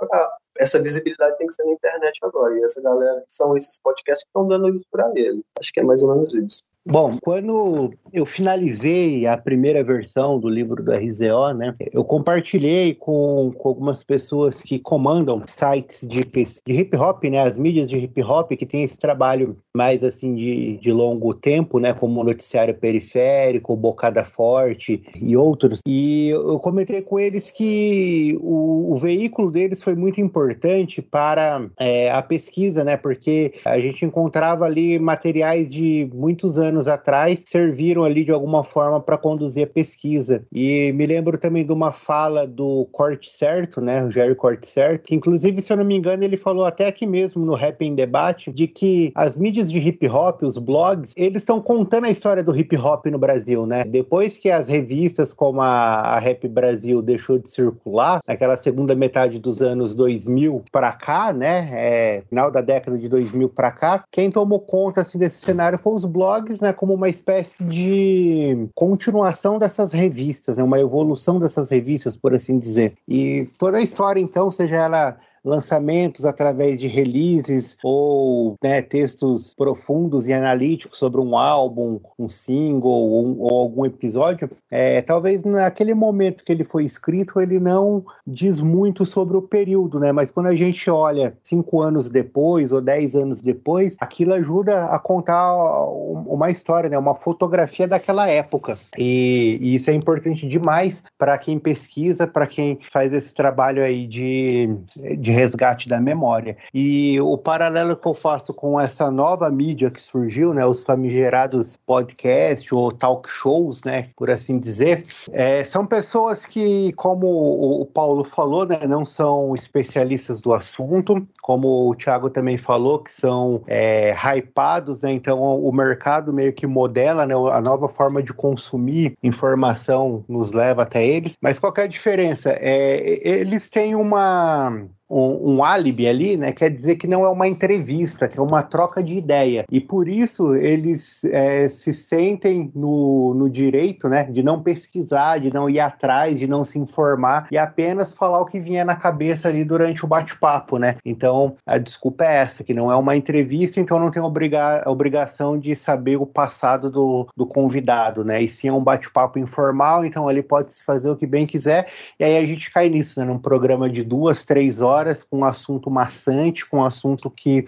[0.59, 2.57] essa visibilidade tem que ser na internet agora.
[2.59, 5.45] E essa galera são esses podcasts que estão dando isso para ele.
[5.59, 6.63] Acho que é mais ou menos isso.
[6.87, 13.51] Bom, quando eu finalizei a primeira versão do livro do RZO, né, eu compartilhei com,
[13.57, 18.23] com algumas pessoas que comandam sites de, de hip hop, né, as mídias de hip
[18.23, 23.75] hop, que tem esse trabalho mais assim de, de longo tempo, né, como Noticiário Periférico,
[23.75, 25.81] Bocada Forte e outros.
[25.87, 32.13] E eu comentei com eles que o, o veículo deles foi muito importante para é,
[32.13, 38.03] a pesquisa, né, porque a gente encontrava ali materiais de muitos anos anos atrás serviram
[38.03, 40.45] ali de alguma forma para conduzir a pesquisa.
[40.53, 45.05] E me lembro também de uma fala do Corte Certo, né, o Jerry Corte Certo,
[45.05, 47.95] que inclusive, se eu não me engano, ele falou até aqui mesmo no Rap em
[47.95, 52.43] Debate de que as mídias de hip hop, os blogs, eles estão contando a história
[52.43, 53.85] do hip hop no Brasil, né?
[53.85, 59.39] Depois que as revistas como a, a Rap Brasil deixou de circular, naquela segunda metade
[59.39, 64.31] dos anos 2000 para cá, né, é, final da década de 2000 para cá, quem
[64.31, 69.93] tomou conta assim desse cenário foi os blogs, né, como uma espécie de continuação dessas
[69.93, 72.95] revistas, né, uma evolução dessas revistas, por assim dizer.
[73.07, 80.27] E toda a história, então, seja ela lançamentos através de releases ou né, textos profundos
[80.27, 86.45] e analíticos sobre um álbum, um single ou, ou algum episódio, é, talvez naquele momento
[86.45, 90.13] que ele foi escrito ele não diz muito sobre o período, né?
[90.13, 94.99] Mas quando a gente olha cinco anos depois ou dez anos depois, aquilo ajuda a
[94.99, 96.99] contar uma história, né?
[96.99, 98.79] Uma fotografia daquela época.
[98.97, 104.07] E, e isso é importante demais para quem pesquisa, para quem faz esse trabalho aí
[104.07, 104.75] de,
[105.19, 106.57] de resgate da memória.
[106.73, 111.77] E o paralelo que eu faço com essa nova mídia que surgiu, né, os famigerados
[111.87, 118.25] podcasts ou talk shows, né, por assim dizer, é, são pessoas que, como o Paulo
[118.25, 124.15] falou, né, não são especialistas do assunto, como o Thiago também falou, que são é,
[124.15, 130.25] hypados, né, então o mercado meio que modela, né, a nova forma de consumir informação
[130.29, 131.37] nos leva até eles.
[131.41, 132.51] Mas qual é a diferença?
[132.59, 137.47] É, eles têm uma um, um, álibi ali, né, quer dizer que não é uma
[137.47, 139.65] entrevista, que é uma troca de ideia.
[139.71, 145.53] E por isso eles é, se sentem no, no direito né, de não pesquisar, de
[145.53, 149.49] não ir atrás, de não se informar e apenas falar o que vinha na cabeça
[149.49, 150.79] ali durante o bate-papo.
[150.79, 150.97] Né?
[151.05, 155.59] Então a desculpa é essa, que não é uma entrevista, então não tem obriga obrigação
[155.59, 158.43] de saber o passado do, do convidado, né?
[158.43, 161.89] E sim é um bate-papo informal, então ali pode se fazer o que bem quiser.
[162.19, 163.27] E aí a gente cai nisso, né?
[163.27, 167.65] Num programa de duas, três horas horas com um assunto maçante, com um assunto que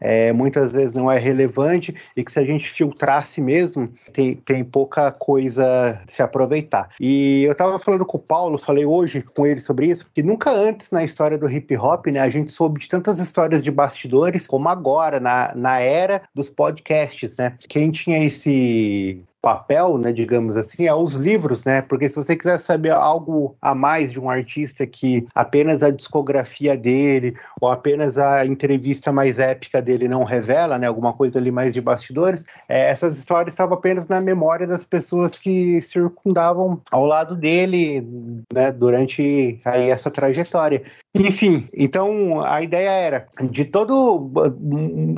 [0.00, 4.62] é, muitas vezes não é relevante e que se a gente filtrasse mesmo, tem, tem
[4.62, 6.90] pouca coisa se aproveitar.
[7.00, 10.50] E eu estava falando com o Paulo, falei hoje com ele sobre isso, que nunca
[10.50, 14.46] antes na história do hip hop, né, a gente soube de tantas histórias de bastidores
[14.46, 17.54] como agora, na, na era dos podcasts, né?
[17.68, 21.80] Quem tinha esse papel, né, digamos assim, é os livros, né?
[21.80, 26.76] Porque se você quiser saber algo a mais de um artista que apenas a discografia
[26.76, 31.72] dele ou apenas a entrevista mais épica dele não revela, né, alguma coisa ali mais
[31.72, 37.36] de bastidores, é, essas histórias estavam apenas na memória das pessoas que circundavam ao lado
[37.36, 38.04] dele,
[38.52, 40.82] né, durante aí essa trajetória.
[41.14, 44.28] Enfim, então a ideia era de todo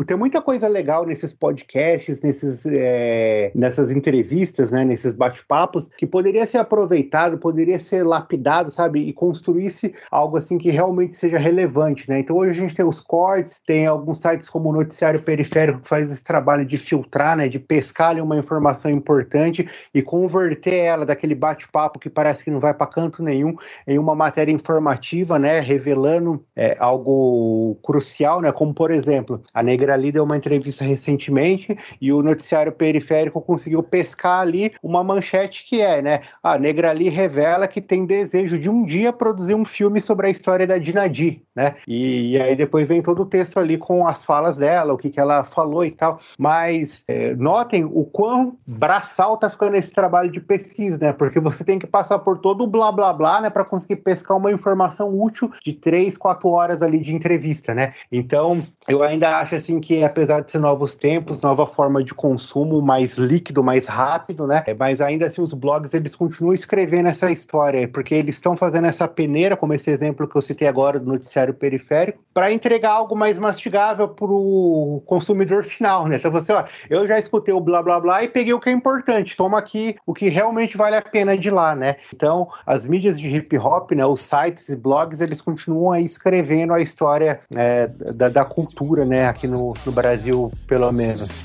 [0.06, 6.06] tem muita coisa legal nesses podcasts, nesses é, nessas entrevistas entrevistas, né, nesses bate-papos, que
[6.06, 12.08] poderia ser aproveitado, poderia ser lapidado, sabe, e construísse algo assim que realmente seja relevante,
[12.08, 12.18] né?
[12.18, 15.88] Então hoje a gente tem os cortes, tem alguns sites como o Noticiário Periférico que
[15.88, 21.06] faz esse trabalho de filtrar, né, de pescar ali uma informação importante e converter ela
[21.06, 23.54] daquele bate-papo que parece que não vai para canto nenhum
[23.86, 29.94] em uma matéria informativa, né, revelando é, algo crucial, né, como por exemplo, a Negra
[29.94, 35.80] Lee deu uma entrevista recentemente e o Noticiário Periférico conseguiu pescar ali uma manchete que
[35.80, 36.20] é, né?
[36.40, 40.30] A Negra ali revela que tem desejo de um dia produzir um filme sobre a
[40.30, 41.74] história da Dinadi, né?
[41.86, 45.10] E, e aí depois vem todo o texto ali com as falas dela, o que,
[45.10, 46.20] que ela falou e tal.
[46.38, 51.12] Mas é, notem o quão braçal tá ficando esse trabalho de pesquisa, né?
[51.12, 53.50] Porque você tem que passar por todo o blá blá blá, né?
[53.50, 57.94] Para conseguir pescar uma informação útil de três, quatro horas ali de entrevista, né?
[58.12, 62.80] Então, eu ainda acho assim que apesar de ser novos tempos, nova forma de consumo
[62.80, 64.62] mais líquido, mais rápido, né?
[64.78, 69.08] Mas ainda assim os blogs eles continuam escrevendo essa história, porque eles estão fazendo essa
[69.08, 73.38] peneira, como esse exemplo que eu citei agora do noticiário periférico, para entregar algo mais
[73.38, 76.16] mastigável para o consumidor final, né?
[76.16, 78.72] Então você, ó, eu já escutei o blá blá blá e peguei o que é
[78.72, 81.96] importante, toma aqui o que realmente vale a pena de lá, né?
[82.14, 84.04] Então as mídias de hip hop, né?
[84.04, 89.26] Os sites e blogs eles continuam aí escrevendo a história é, da, da, cultura, né?
[89.26, 91.44] Aqui no, no Brasil, pelo menos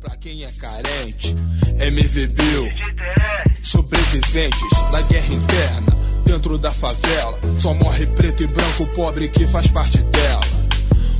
[0.00, 1.34] pra quem é carente.
[1.78, 2.68] MV Bill,
[3.62, 7.38] sobreviventes da guerra interna, dentro da favela.
[7.58, 10.40] Só morre preto e branco pobre que faz parte dela.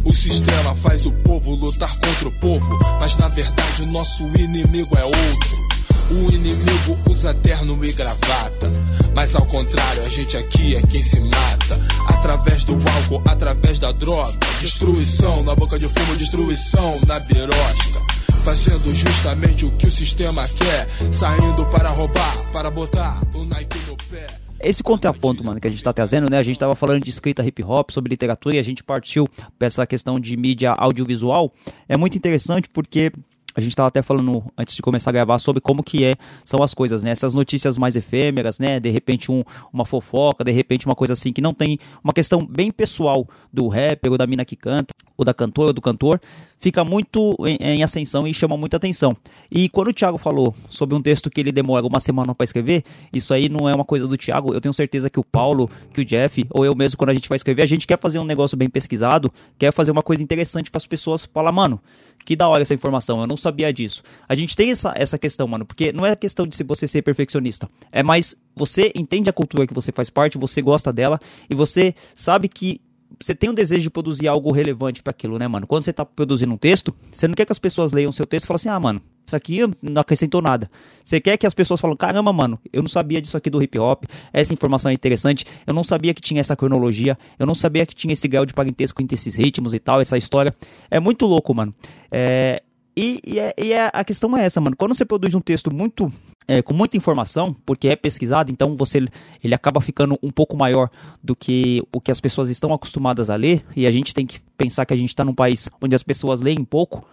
[0.05, 4.97] O sistema faz o povo lutar contra o povo, mas na verdade o nosso inimigo
[4.97, 5.69] é outro.
[6.11, 8.73] O inimigo usa terno e gravata.
[9.15, 11.79] Mas ao contrário, a gente aqui é quem se mata.
[12.07, 14.39] Através do álcool, através da droga.
[14.61, 18.08] Destruição na boca de fumo, destruição na birosca.
[18.39, 23.97] Fazendo justamente o que o sistema quer, saindo para roubar, para botar o Nike no
[23.97, 24.27] pé.
[24.61, 26.39] Esse contraponto, mano, que a gente tá trazendo, né?
[26.39, 29.67] A gente tava falando de escrita hip hop, sobre literatura, e a gente partiu pra
[29.67, 31.53] essa questão de mídia audiovisual.
[31.89, 33.13] É muito interessante porque
[33.55, 36.63] a gente estava até falando antes de começar a gravar sobre como que é, são
[36.63, 37.11] as coisas, né?
[37.11, 38.79] Essas notícias mais efêmeras, né?
[38.79, 42.47] De repente um, uma fofoca, de repente uma coisa assim que não tem uma questão
[42.47, 46.21] bem pessoal do rapper ou da mina que canta, ou da cantora ou do cantor,
[46.59, 49.17] fica muito em, em ascensão e chama muita atenção.
[49.51, 52.85] E quando o Thiago falou sobre um texto que ele demora uma semana para escrever,
[53.13, 54.55] isso aí não é uma coisa do Thiago.
[54.55, 57.29] Eu tenho certeza que o Paulo, que o Jeff, ou eu mesmo, quando a gente
[57.29, 60.71] vai escrever, a gente quer fazer um negócio bem pesquisado, quer fazer uma coisa interessante
[60.71, 61.81] para as pessoas falar, mano,
[62.25, 64.03] que da hora essa informação, eu não sabia disso.
[64.29, 67.03] A gente tem essa, essa questão, mano, porque não é questão de se você ser
[67.03, 71.55] perfeccionista, é mais você entende a cultura que você faz parte, você gosta dela e
[71.55, 72.81] você sabe que
[73.21, 75.67] você tem um desejo de produzir algo relevante para aquilo, né, mano?
[75.67, 78.45] Quando você tá produzindo um texto, você não quer que as pessoas leiam seu texto
[78.45, 80.71] e falem assim: "Ah, mano, isso aqui não acrescentou nada".
[81.03, 83.79] Você quer que as pessoas falem: "Caramba, mano, eu não sabia disso aqui do hip
[83.79, 87.85] hop, essa informação é interessante, eu não sabia que tinha essa cronologia, eu não sabia
[87.85, 90.55] que tinha esse grau de parentesco entre esses ritmos e tal, essa história".
[90.91, 91.75] É muito louco, mano.
[92.11, 92.63] É,
[92.97, 94.77] e, e, é, e é, a questão é essa, mano.
[94.77, 96.13] Quando você produz um texto muito
[96.49, 99.05] é, com muita informação, porque é pesquisado, então você
[99.45, 100.91] ele acaba ficando um pouco maior
[101.23, 104.41] do que o que as pessoas estão acostumadas a ler, e a gente tem que
[104.57, 107.07] pensar que a gente está num país onde as pessoas leem pouco.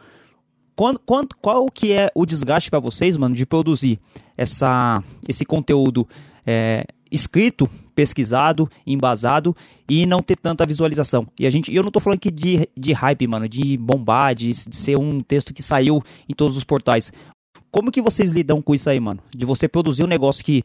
[0.74, 4.00] Quando, quando, qual que é o desgaste para vocês, mano, de produzir
[4.38, 6.08] essa, esse conteúdo
[6.46, 9.56] é, escrito, pesquisado, embasado
[9.90, 11.26] e não ter tanta visualização.
[11.40, 14.52] E a gente, eu não tô falando aqui de, de hype, mano, de bombar, de,
[14.52, 17.12] de ser um texto que saiu em todos os portais.
[17.76, 19.20] Como que vocês lidam com isso aí, mano?
[19.36, 20.64] De você produzir um negócio que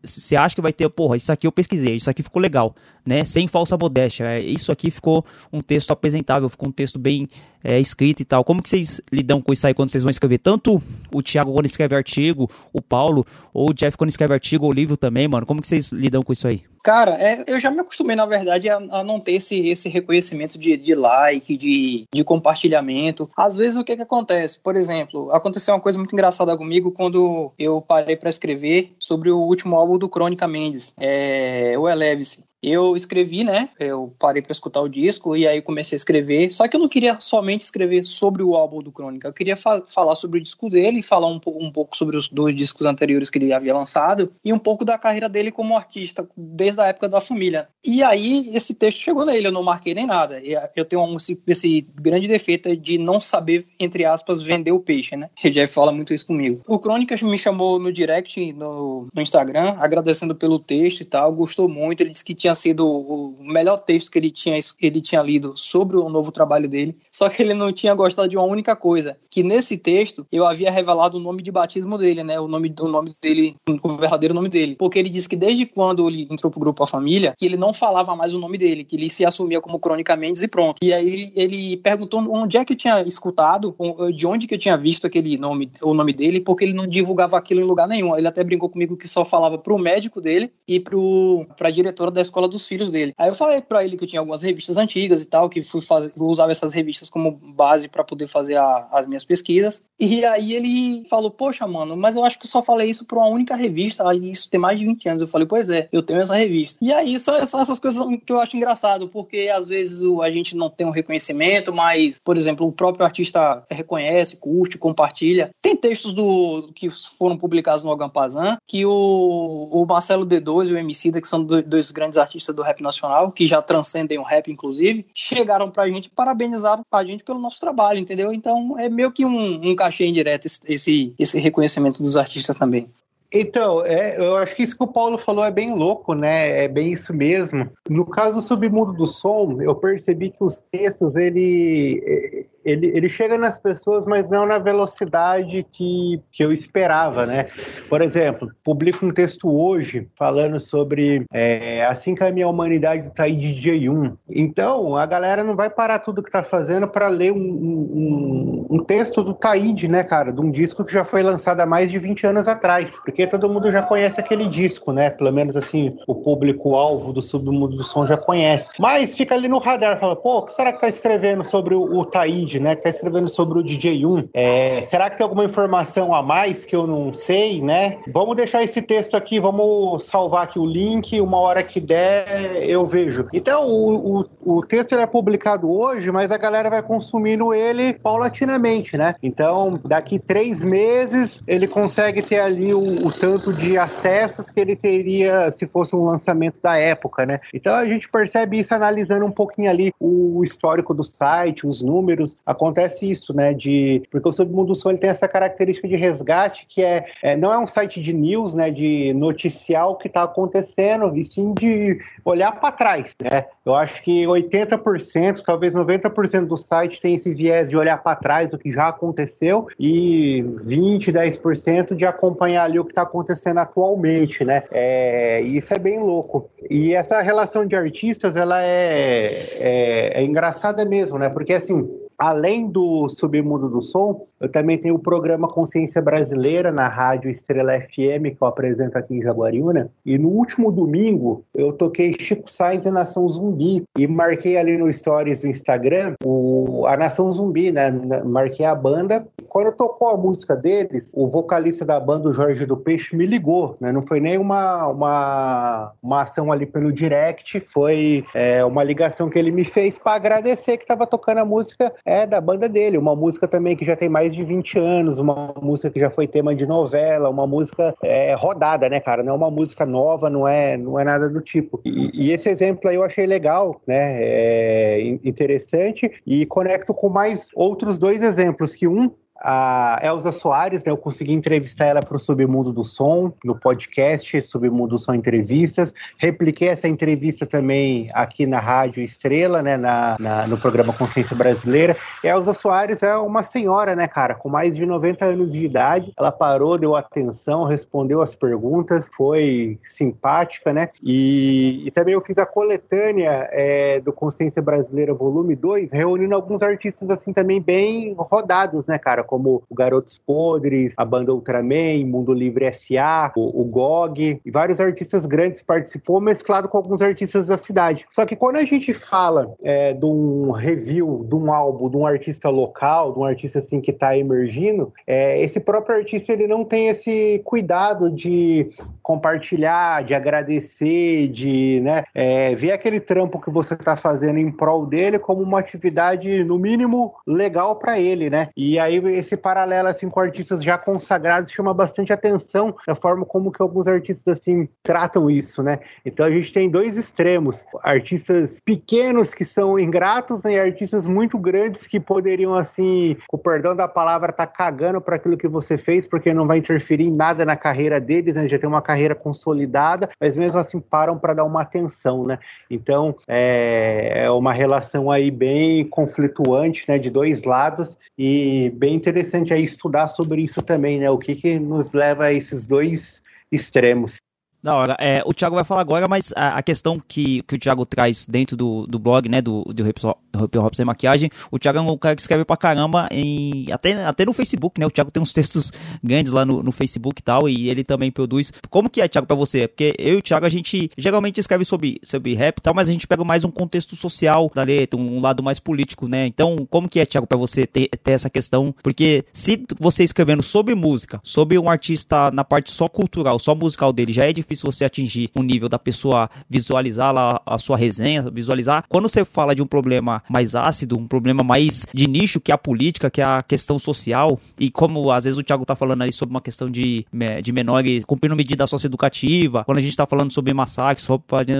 [0.00, 2.72] você acha que vai ter, porra, isso aqui eu pesquisei, isso aqui ficou legal,
[3.04, 3.24] né?
[3.24, 4.22] Sem falsa modéstia.
[4.26, 7.28] É, isso aqui ficou um texto apresentável, ficou um texto bem
[7.64, 8.44] é, escrito e tal.
[8.44, 10.38] Como que vocês lidam com isso aí quando vocês vão escrever?
[10.38, 10.80] Tanto
[11.12, 14.96] o Thiago quando escreve artigo, o Paulo, ou o Jeff quando escreve artigo, ou livro
[14.96, 15.44] também, mano.
[15.44, 16.62] Como que vocês lidam com isso aí?
[16.82, 20.58] Cara, é, eu já me acostumei, na verdade, a, a não ter esse, esse reconhecimento
[20.58, 23.30] de, de like, de, de compartilhamento.
[23.36, 24.58] Às vezes, o que que acontece?
[24.58, 29.38] Por exemplo, aconteceu uma coisa muito engraçada comigo quando eu parei para escrever sobre o
[29.38, 32.44] último álbum do Crônica Mendes, é, o Eleve-se.
[32.62, 33.68] Eu escrevi, né?
[33.78, 36.50] Eu parei para escutar o disco e aí comecei a escrever.
[36.52, 39.26] Só que eu não queria somente escrever sobre o álbum do Crônica.
[39.26, 42.54] Eu queria fa falar sobre o disco dele, falar um, um, pouco sobre os dois
[42.54, 46.80] discos anteriores que ele havia lançado e um pouco da carreira dele como artista, desde
[46.80, 47.68] a época da família.
[47.84, 50.40] E aí esse texto chegou nele, eu não marquei nem nada.
[50.76, 55.16] Eu tenho um, esse, esse, grande defeito de não saber, entre aspas, vender o peixe,
[55.16, 55.28] né?
[55.44, 56.60] O Jeff fala muito isso comigo.
[56.68, 61.68] O Crônicas me chamou no direct, no, no Instagram, agradecendo pelo texto e tal, gostou
[61.68, 62.00] muito.
[62.00, 65.54] Ele disse que tinha tinha sido o melhor texto que ele tinha, ele tinha lido
[65.56, 69.16] sobre o novo trabalho dele, só que ele não tinha gostado de uma única coisa,
[69.30, 72.86] que nesse texto eu havia revelado o nome de batismo dele, né, o nome do
[72.88, 76.60] nome dele, o verdadeiro nome dele, porque ele disse que desde quando ele entrou pro
[76.60, 79.60] grupo A Família, que ele não falava mais o nome dele, que ele se assumia
[79.60, 80.78] como Crônica Mendes e pronto.
[80.82, 83.74] E aí ele perguntou onde é que eu tinha escutado,
[84.14, 87.36] de onde que eu tinha visto aquele nome, o nome dele, porque ele não divulgava
[87.36, 88.16] aquilo em lugar nenhum.
[88.16, 92.20] Ele até brincou comigo que só falava pro médico dele e pro pra diretora da
[92.20, 93.12] escola dos filhos dele.
[93.16, 95.80] Aí eu falei para ele que eu tinha algumas revistas antigas e tal, que fui
[95.80, 99.82] fazer, usava essas revistas como base para poder fazer a, as minhas pesquisas.
[99.98, 103.28] E aí ele falou: Poxa, mano, mas eu acho que só falei isso para uma
[103.28, 104.04] única revista.
[104.14, 105.22] Isso tem mais de 20 anos.
[105.22, 106.78] Eu falei: Pois é, eu tenho essa revista.
[106.82, 110.56] E aí são, são essas coisas que eu acho engraçado, porque às vezes a gente
[110.56, 115.50] não tem um reconhecimento, mas, por exemplo, o próprio artista reconhece, curte, compartilha.
[115.60, 120.78] Tem textos do que foram publicados no Ogampazan que o, o Marcelo D2 e o
[120.78, 125.06] Emicida, que são dois grandes artistas do rap nacional, que já transcendem o rap, inclusive,
[125.14, 128.32] chegaram pra gente e parabenizaram a gente pelo nosso trabalho, entendeu?
[128.32, 132.88] Então é meio que um, um cachê indireto esse, esse reconhecimento dos artistas também.
[133.34, 136.64] Então, é, eu acho que isso que o Paulo falou é bem louco, né?
[136.64, 137.70] É bem isso mesmo.
[137.88, 143.36] No caso do Submundo do Som, eu percebi que os textos, ele, ele, ele chega
[143.36, 147.46] nas pessoas, mas não na velocidade que, que eu esperava, né?
[147.88, 153.54] Por exemplo, publico um texto hoje falando sobre é, assim caminha a humanidade do Taíde
[153.60, 154.16] DJ1.
[154.30, 158.84] Então, a galera não vai parar tudo que tá fazendo para ler um, um, um,
[158.84, 160.32] texto do Taíde, né, cara?
[160.32, 162.98] De um disco que já foi lançado há mais de 20 anos atrás.
[163.04, 165.10] Porque todo mundo já conhece aquele disco, né?
[165.10, 168.68] Pelo menos assim, o público-alvo do Submundo do Som já conhece.
[168.78, 171.82] Mas fica ali no radar, fala, pô, o que será que tá escrevendo sobre o,
[171.82, 172.51] o Taíde?
[172.60, 174.28] Né, que tá escrevendo sobre o DJ1.
[174.34, 177.98] É, será que tem alguma informação a mais que eu não sei, né?
[178.12, 182.86] Vamos deixar esse texto aqui, vamos salvar aqui o link, uma hora que der eu
[182.86, 183.26] vejo.
[183.32, 188.96] Então, o, o, o texto é publicado hoje, mas a galera vai consumindo ele paulatinamente,
[188.96, 189.14] né?
[189.22, 194.76] Então, daqui três meses, ele consegue ter ali o, o tanto de acessos que ele
[194.76, 197.40] teria se fosse um lançamento da época, né?
[197.54, 202.36] Então, a gente percebe isso analisando um pouquinho ali o histórico do site, os números.
[202.44, 203.54] Acontece isso, né?
[203.54, 207.36] De porque o Submundo do Som ele tem essa característica de resgate que é, é
[207.36, 208.70] não é um site de news, né?
[208.70, 213.46] De noticiar o que está acontecendo, e sim de olhar para trás, né?
[213.64, 218.52] Eu acho que 80%, talvez 90% do site tem esse viés de olhar para trás
[218.52, 224.44] o que já aconteceu e 20, 10% de acompanhar ali o que está acontecendo atualmente,
[224.44, 224.62] né?
[224.72, 226.50] É, isso é bem louco.
[226.68, 229.26] E essa relação de artistas, ela é,
[229.58, 231.28] é, é engraçada mesmo, né?
[231.28, 231.88] Porque assim,
[232.22, 237.72] além do Submundo do Som, eu também tenho o programa Consciência Brasileira na Rádio Estrela
[237.80, 239.90] FM, que eu apresento aqui em Jaguariúna.
[240.06, 243.82] E no último domingo, eu toquei Chico Sainz e Nação Zumbi.
[243.98, 247.90] E marquei ali no Stories do Instagram o, a Nação Zumbi, né?
[248.24, 249.26] Marquei a banda.
[249.52, 253.76] Quando tocou a música deles, o vocalista da banda, o Jorge do Peixe, me ligou.
[253.78, 253.92] Né?
[253.92, 259.38] Não foi nem uma, uma, uma ação ali pelo direct, foi é, uma ligação que
[259.38, 263.14] ele me fez para agradecer que estava tocando a música é da banda dele, uma
[263.14, 266.54] música também que já tem mais de 20 anos, uma música que já foi tema
[266.54, 269.22] de novela, uma música é, rodada, né, cara?
[269.22, 271.78] Não é uma música nova, não é, não é nada do tipo.
[271.84, 274.18] E, e esse exemplo aí eu achei legal, né?
[274.22, 279.10] É interessante e conecto com mais outros dois exemplos, que um
[279.44, 284.40] a Elza Soares, né, eu consegui entrevistar ela para o Submundo do Som, no podcast
[284.42, 285.92] Submundo do Som Entrevistas.
[286.18, 291.96] Repliquei essa entrevista também aqui na Rádio Estrela, né, na, na, no programa Consciência Brasileira.
[292.22, 295.64] E a Elza Soares é uma senhora, né, cara, com mais de 90 anos de
[295.64, 296.12] idade.
[296.16, 300.90] Ela parou, deu atenção, respondeu as perguntas, foi simpática, né?
[301.02, 306.62] E, e também eu fiz a coletânea é, do Consciência Brasileira Volume 2, reunindo alguns
[306.62, 309.24] artistas assim também bem rodados, né, cara?
[309.32, 314.78] Como o Garotos Podres, a banda Ultraman, Mundo Livre S.A., o, o GOG, e vários
[314.78, 318.04] artistas grandes participou, mesclado com alguns artistas da cidade.
[318.12, 322.06] Só que quando a gente fala é, de um review de um álbum de um
[322.06, 326.62] artista local, de um artista assim que está emergindo, é, esse próprio artista ele não
[326.62, 328.68] tem esse cuidado de
[329.02, 334.84] compartilhar, de agradecer, de né, é, ver aquele trampo que você está fazendo em prol
[334.84, 338.50] dele como uma atividade, no mínimo, legal para ele, né?
[338.54, 343.50] E aí esse paralelo assim com artistas já consagrados chama bastante atenção da forma como
[343.50, 345.78] que alguns artistas assim tratam isso, né?
[346.04, 351.38] Então a gente tem dois extremos, artistas pequenos que são ingratos né, e artistas muito
[351.38, 355.78] grandes que poderiam assim, com o perdão da palavra, tá cagando para aquilo que você
[355.78, 358.48] fez porque não vai interferir em nada na carreira deles, né?
[358.48, 362.38] Já tem uma carreira consolidada, mas mesmo assim param para dar uma atenção, né?
[362.70, 366.98] Então é, é uma relação aí bem conflituante, né?
[366.98, 371.10] De dois lados e bem interessante aí estudar sobre isso também, né?
[371.10, 374.16] O que, que nos leva a esses dois extremos.
[374.62, 374.96] Da hora.
[375.00, 378.24] É, o Thiago vai falar agora, mas a, a, questão que, que o Thiago traz
[378.26, 381.98] dentro do, do blog, né, do, do Hip Hop Sem Maquiagem, o Thiago é um
[381.98, 385.32] cara que escreve pra caramba, em, até, até no Facebook, né, o Thiago tem uns
[385.32, 388.52] textos grandes lá no, no Facebook e tal, e ele também produz.
[388.70, 389.66] Como que é, Thiago, pra você?
[389.66, 392.88] Porque eu e o Thiago, a gente geralmente escreve sobre, sobre rap e tal, mas
[392.88, 396.56] a gente pega mais um contexto social da letra, um, lado mais político, né, então
[396.70, 398.72] como que é, Thiago, pra você ter, ter essa questão?
[398.80, 403.92] Porque se você escrevendo sobre música, sobre um artista na parte só cultural, só musical
[403.92, 407.76] dele, já é difícil difícil você atingir um nível da pessoa visualizar lá a sua
[407.76, 408.84] resenha, visualizar.
[408.88, 412.54] Quando você fala de um problema mais ácido, um problema mais de nicho, que é
[412.54, 416.02] a política, que é a questão social, e como às vezes o Thiago tá falando
[416.02, 417.06] aí sobre uma questão de,
[417.42, 421.06] de menores cumprindo medida socioeducativa, quando a gente tá falando sobre massacres,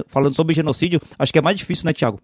[0.07, 2.21] falando sobre genocídio, acho que é mais difícil, né, Thiago?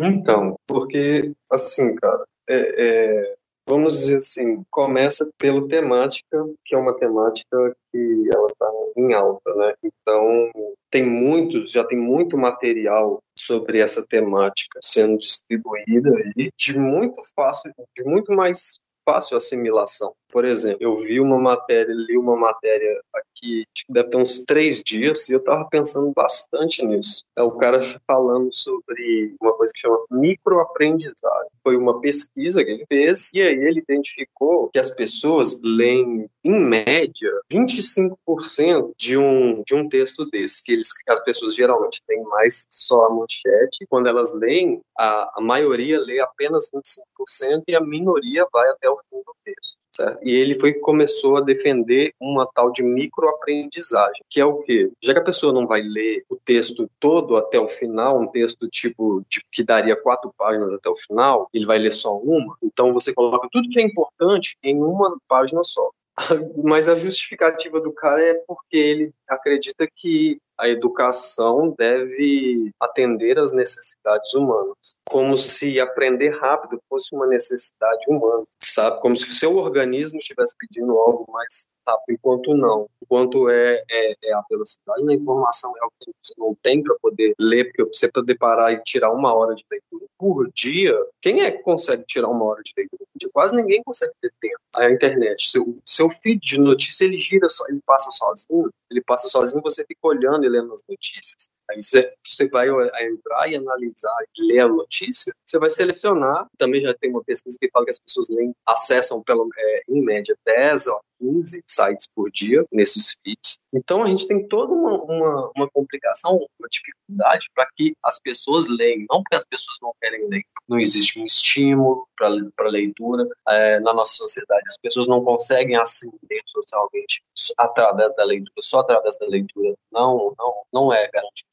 [0.00, 3.34] Então, porque, assim, cara, é, é,
[3.68, 9.54] vamos dizer assim, começa pela temática, que é uma temática que ela está em alta,
[9.54, 9.74] né?
[9.84, 10.50] Então,
[10.90, 17.70] tem muitos, já tem muito material sobre essa temática sendo distribuída e de muito fácil,
[17.94, 20.12] de muito mais fácil assimilação.
[20.30, 24.82] Por exemplo, eu vi uma matéria, li uma matéria aqui, que deve ter uns três
[24.84, 27.24] dias, e eu estava pensando bastante nisso.
[27.34, 31.50] É o cara falando sobre uma coisa que chama microaprendizagem.
[31.62, 36.60] Foi uma pesquisa que ele fez, e aí ele identificou que as pessoas leem, em
[36.60, 42.66] média, 25% de um, de um texto desse, que, eles, as pessoas geralmente têm mais
[42.68, 48.46] só a manchete, quando elas leem, a, a maioria lê apenas 25% e a minoria
[48.52, 49.78] vai até o fim do texto.
[49.94, 50.18] Certo?
[50.22, 54.90] E ele foi começou a defender uma tal de microaprendizagem, que é o quê?
[55.02, 58.68] Já que a pessoa não vai ler o texto todo até o final, um texto
[58.68, 62.56] tipo, tipo que daria quatro páginas até o final, ele vai ler só uma.
[62.62, 65.90] Então você coloca tudo que é importante em uma página só.
[66.62, 73.52] Mas a justificativa do cara é porque ele acredita que a educação deve atender às
[73.52, 79.00] necessidades humanas, como se aprender rápido fosse uma necessidade humana, sabe?
[79.00, 82.86] Como se o seu organismo estivesse pedindo algo mais rápido, enquanto não.
[83.02, 86.94] Enquanto é, é, é a velocidade da informação, é o que você não tem para
[87.00, 91.42] poder ler, porque você poder parar e tirar uma hora de leitura por dia, quem
[91.42, 93.30] é que consegue tirar uma hora de leitura por dia?
[93.32, 94.58] Quase ninguém consegue ter tempo.
[94.76, 99.28] A internet, seu, seu feed de notícia, ele gira, só, ele passa sozinho, ele passa
[99.28, 101.48] sozinho, você fica olhando e lendo as notícias.
[101.70, 106.46] Aí você, vai entrar e analisar e ler a notícia, você vai selecionar.
[106.58, 110.02] Também já tem uma pesquisa que fala que as pessoas leem, acessam, pelo, é, em
[110.02, 113.58] média, 10 ou 15 sites por dia nesses feeds.
[113.72, 118.66] Então a gente tem toda uma, uma, uma complicação, uma dificuldade para que as pessoas
[118.68, 119.06] leiam.
[119.10, 123.92] Não porque as pessoas não querem ler, não existe um estímulo para leitura é, na
[123.92, 124.62] nossa sociedade.
[124.68, 127.22] As pessoas não conseguem ascender socialmente
[127.56, 129.74] através da leitura, só através da leitura.
[129.92, 131.48] Não, não, não é garantido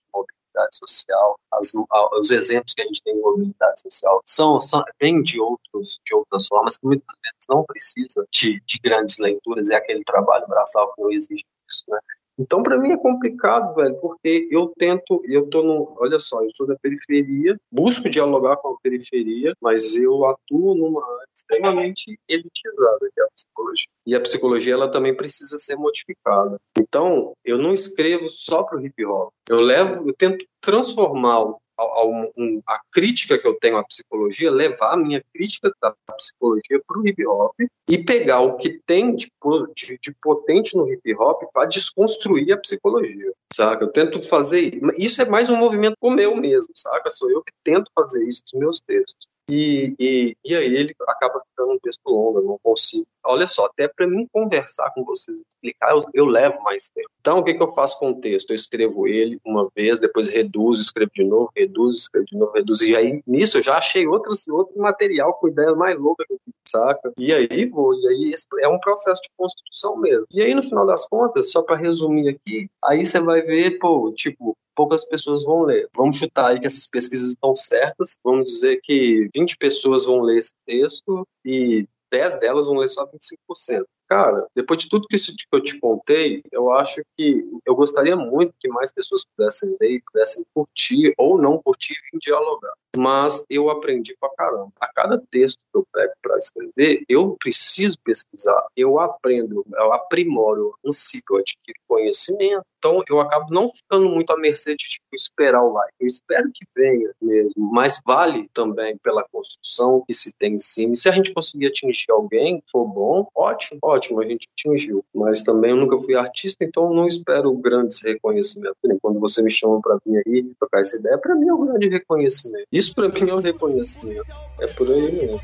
[0.56, 1.72] mobilidade social, as,
[2.20, 6.16] os exemplos que a gente tem em mobilidade social são, são vêm de outros de
[6.16, 10.94] outras formas que muitas vezes não precisa de, de grandes leituras, é aquele trabalho braçal
[10.94, 12.00] que não exige isso, né?
[12.38, 16.50] Então, para mim é complicado, velho, porque eu tento, eu tô no, olha só, eu
[16.54, 23.10] sou da periferia, busco dialogar com a periferia, mas eu atuo numa área extremamente elitizada,
[23.14, 23.88] que é a psicologia.
[24.06, 26.58] E a psicologia, ela também precisa ser modificada.
[26.78, 29.30] Então, eu não escrevo só para o hip hop.
[29.50, 34.52] Eu levo, eu tento transformar a, a, um, a, crítica que eu tenho à psicologia,
[34.52, 37.54] levar a minha crítica da psicologia para o hip hop
[37.88, 39.32] e pegar o que tem de,
[39.76, 43.84] de, de potente no hip hop para desconstruir a psicologia, saca?
[43.84, 47.10] Eu tento fazer isso é mais um movimento como eu mesmo, saca?
[47.10, 49.28] Sou eu que tento fazer isso nos meus textos.
[49.50, 53.06] E, e, e aí ele acaba ficando um texto longo, eu não consigo.
[53.24, 57.10] Olha só, até para mim conversar com vocês, explicar, eu, eu, levo mais tempo.
[57.20, 58.52] Então, o que, que eu faço com o texto?
[58.52, 62.86] Eu escrevo ele uma vez, depois reduzo, escrevo de novo, reduzo, escrevo de novo, reduzo.
[62.88, 66.40] E aí, nisso, eu já achei outros, outro material com ideias mais loucas que eu
[66.68, 67.14] saca?
[67.18, 70.26] E aí vou, e aí é um processo de construção mesmo.
[70.32, 74.12] E aí, no final das contas, só para resumir aqui, aí você vai ver, pô,
[74.12, 75.90] tipo, poucas pessoas vão ler.
[75.96, 78.18] Vamos chutar aí que essas pesquisas estão certas.
[78.24, 83.06] Vamos dizer que 20 pessoas vão ler esse texto e 10 delas vão ler só
[83.06, 83.86] 25%.
[84.08, 85.18] Cara, depois de tudo que
[85.52, 90.46] eu te contei, eu acho que eu gostaria muito que mais pessoas pudessem ler, pudessem
[90.54, 92.74] curtir ou não curtir e dialogar.
[92.96, 94.72] Mas eu aprendi pra caramba.
[94.80, 100.76] A cada texto que eu pego para escrever, eu preciso pesquisar, eu aprendo, eu aprimoro,
[100.84, 102.64] eu ansico, eu adquiro conhecimento.
[102.78, 105.94] Então eu acabo não ficando muito à mercê de tipo, esperar o like.
[106.00, 110.94] Eu espero que venha mesmo, mas vale também pela construção que se tem em cima.
[110.94, 115.04] E se a gente conseguir atingir alguém, for bom, ótimo, ótimo ótimo, a gente atingiu.
[115.14, 118.78] Mas também eu nunca fui artista, então não espero grandes reconhecimentos.
[119.02, 121.90] Quando você me chama para vir aí tocar essa ideia, para mim é um grande
[121.90, 122.68] reconhecimento.
[122.72, 124.26] Isso para mim é um reconhecimento.
[124.60, 125.42] É por aí mesmo.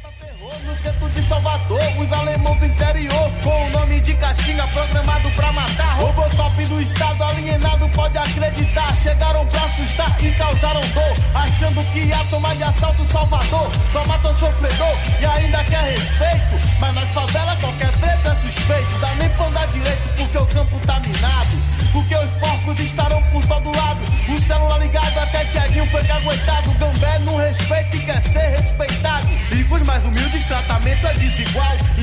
[1.28, 5.98] Salvador, os alemão do interior, com o nome de Catinga programado pra matar.
[5.98, 8.96] Robocop do estado alienado, pode acreditar.
[9.02, 13.72] Chegaram pra assustar e causaram dor, achando que ia tomar de assalto Salvador.
[13.92, 16.62] Só matam sofredor e ainda quer respeito.
[16.80, 19.00] Mas nas favelas qualquer preto é suspeito.
[19.00, 21.72] Dá nem pra andar direito porque o campo tá minado.
[21.92, 24.00] Porque os porcos estarão por todo lado.
[24.30, 26.72] O celular ligado até Tiaguinho foi caguetado.
[26.72, 27.41] Gambé não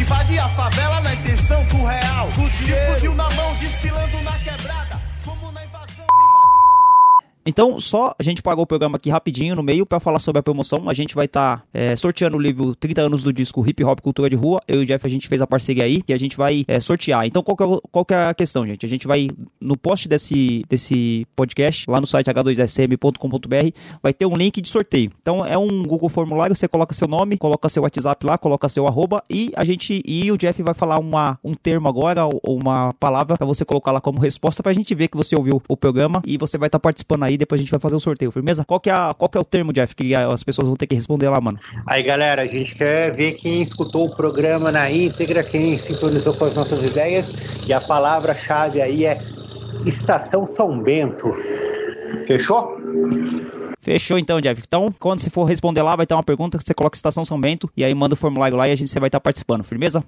[0.09, 2.30] Invade a favela na intenção do real.
[2.30, 2.86] Do dinheiro.
[2.86, 3.28] De fuzil na
[7.59, 10.42] Então, só a gente pagou o programa aqui rapidinho no meio para falar sobre a
[10.44, 10.88] promoção.
[10.88, 14.00] A gente vai estar tá, é, sorteando o livro 30 anos do disco Hip Hop
[14.00, 14.61] Cultura de Rua.
[14.68, 16.78] Eu e o Jeff a gente fez a parceria aí que a gente vai é,
[16.78, 17.26] sortear.
[17.26, 18.86] Então, qual que, é, qual que é a questão, gente?
[18.86, 19.28] A gente vai
[19.61, 25.11] no post desse, desse podcast, lá no site h2sm.com.br, vai ter um link de sorteio.
[25.20, 28.86] Então, é um Google Formulário, você coloca seu nome, coloca seu WhatsApp lá, coloca seu
[28.86, 32.94] arroba e a gente e o Jeff vai falar uma, um termo agora ou uma
[33.00, 36.22] palavra para você colocar lá como resposta pra gente ver que você ouviu o programa
[36.24, 38.64] e você vai estar tá participando aí, depois a gente vai fazer o sorteio, firmeza?
[38.64, 40.86] Qual que é, a, qual que é o termo, Jeff, que as pessoas vão ter
[40.86, 41.59] que responder lá, mano?
[41.86, 46.44] Aí, galera, a gente quer ver quem escutou o programa na íntegra, quem sintonizou com
[46.44, 47.26] as nossas ideias
[47.66, 49.18] e a palavra-chave aí é
[49.86, 51.32] Estação São Bento.
[52.26, 52.76] Fechou?
[53.80, 54.62] Fechou então, Jeff.
[54.66, 57.40] Então, quando você for responder lá, vai ter uma pergunta que você coloca Estação São
[57.40, 60.05] Bento e aí manda o formulário lá e a gente você vai estar participando, firmeza?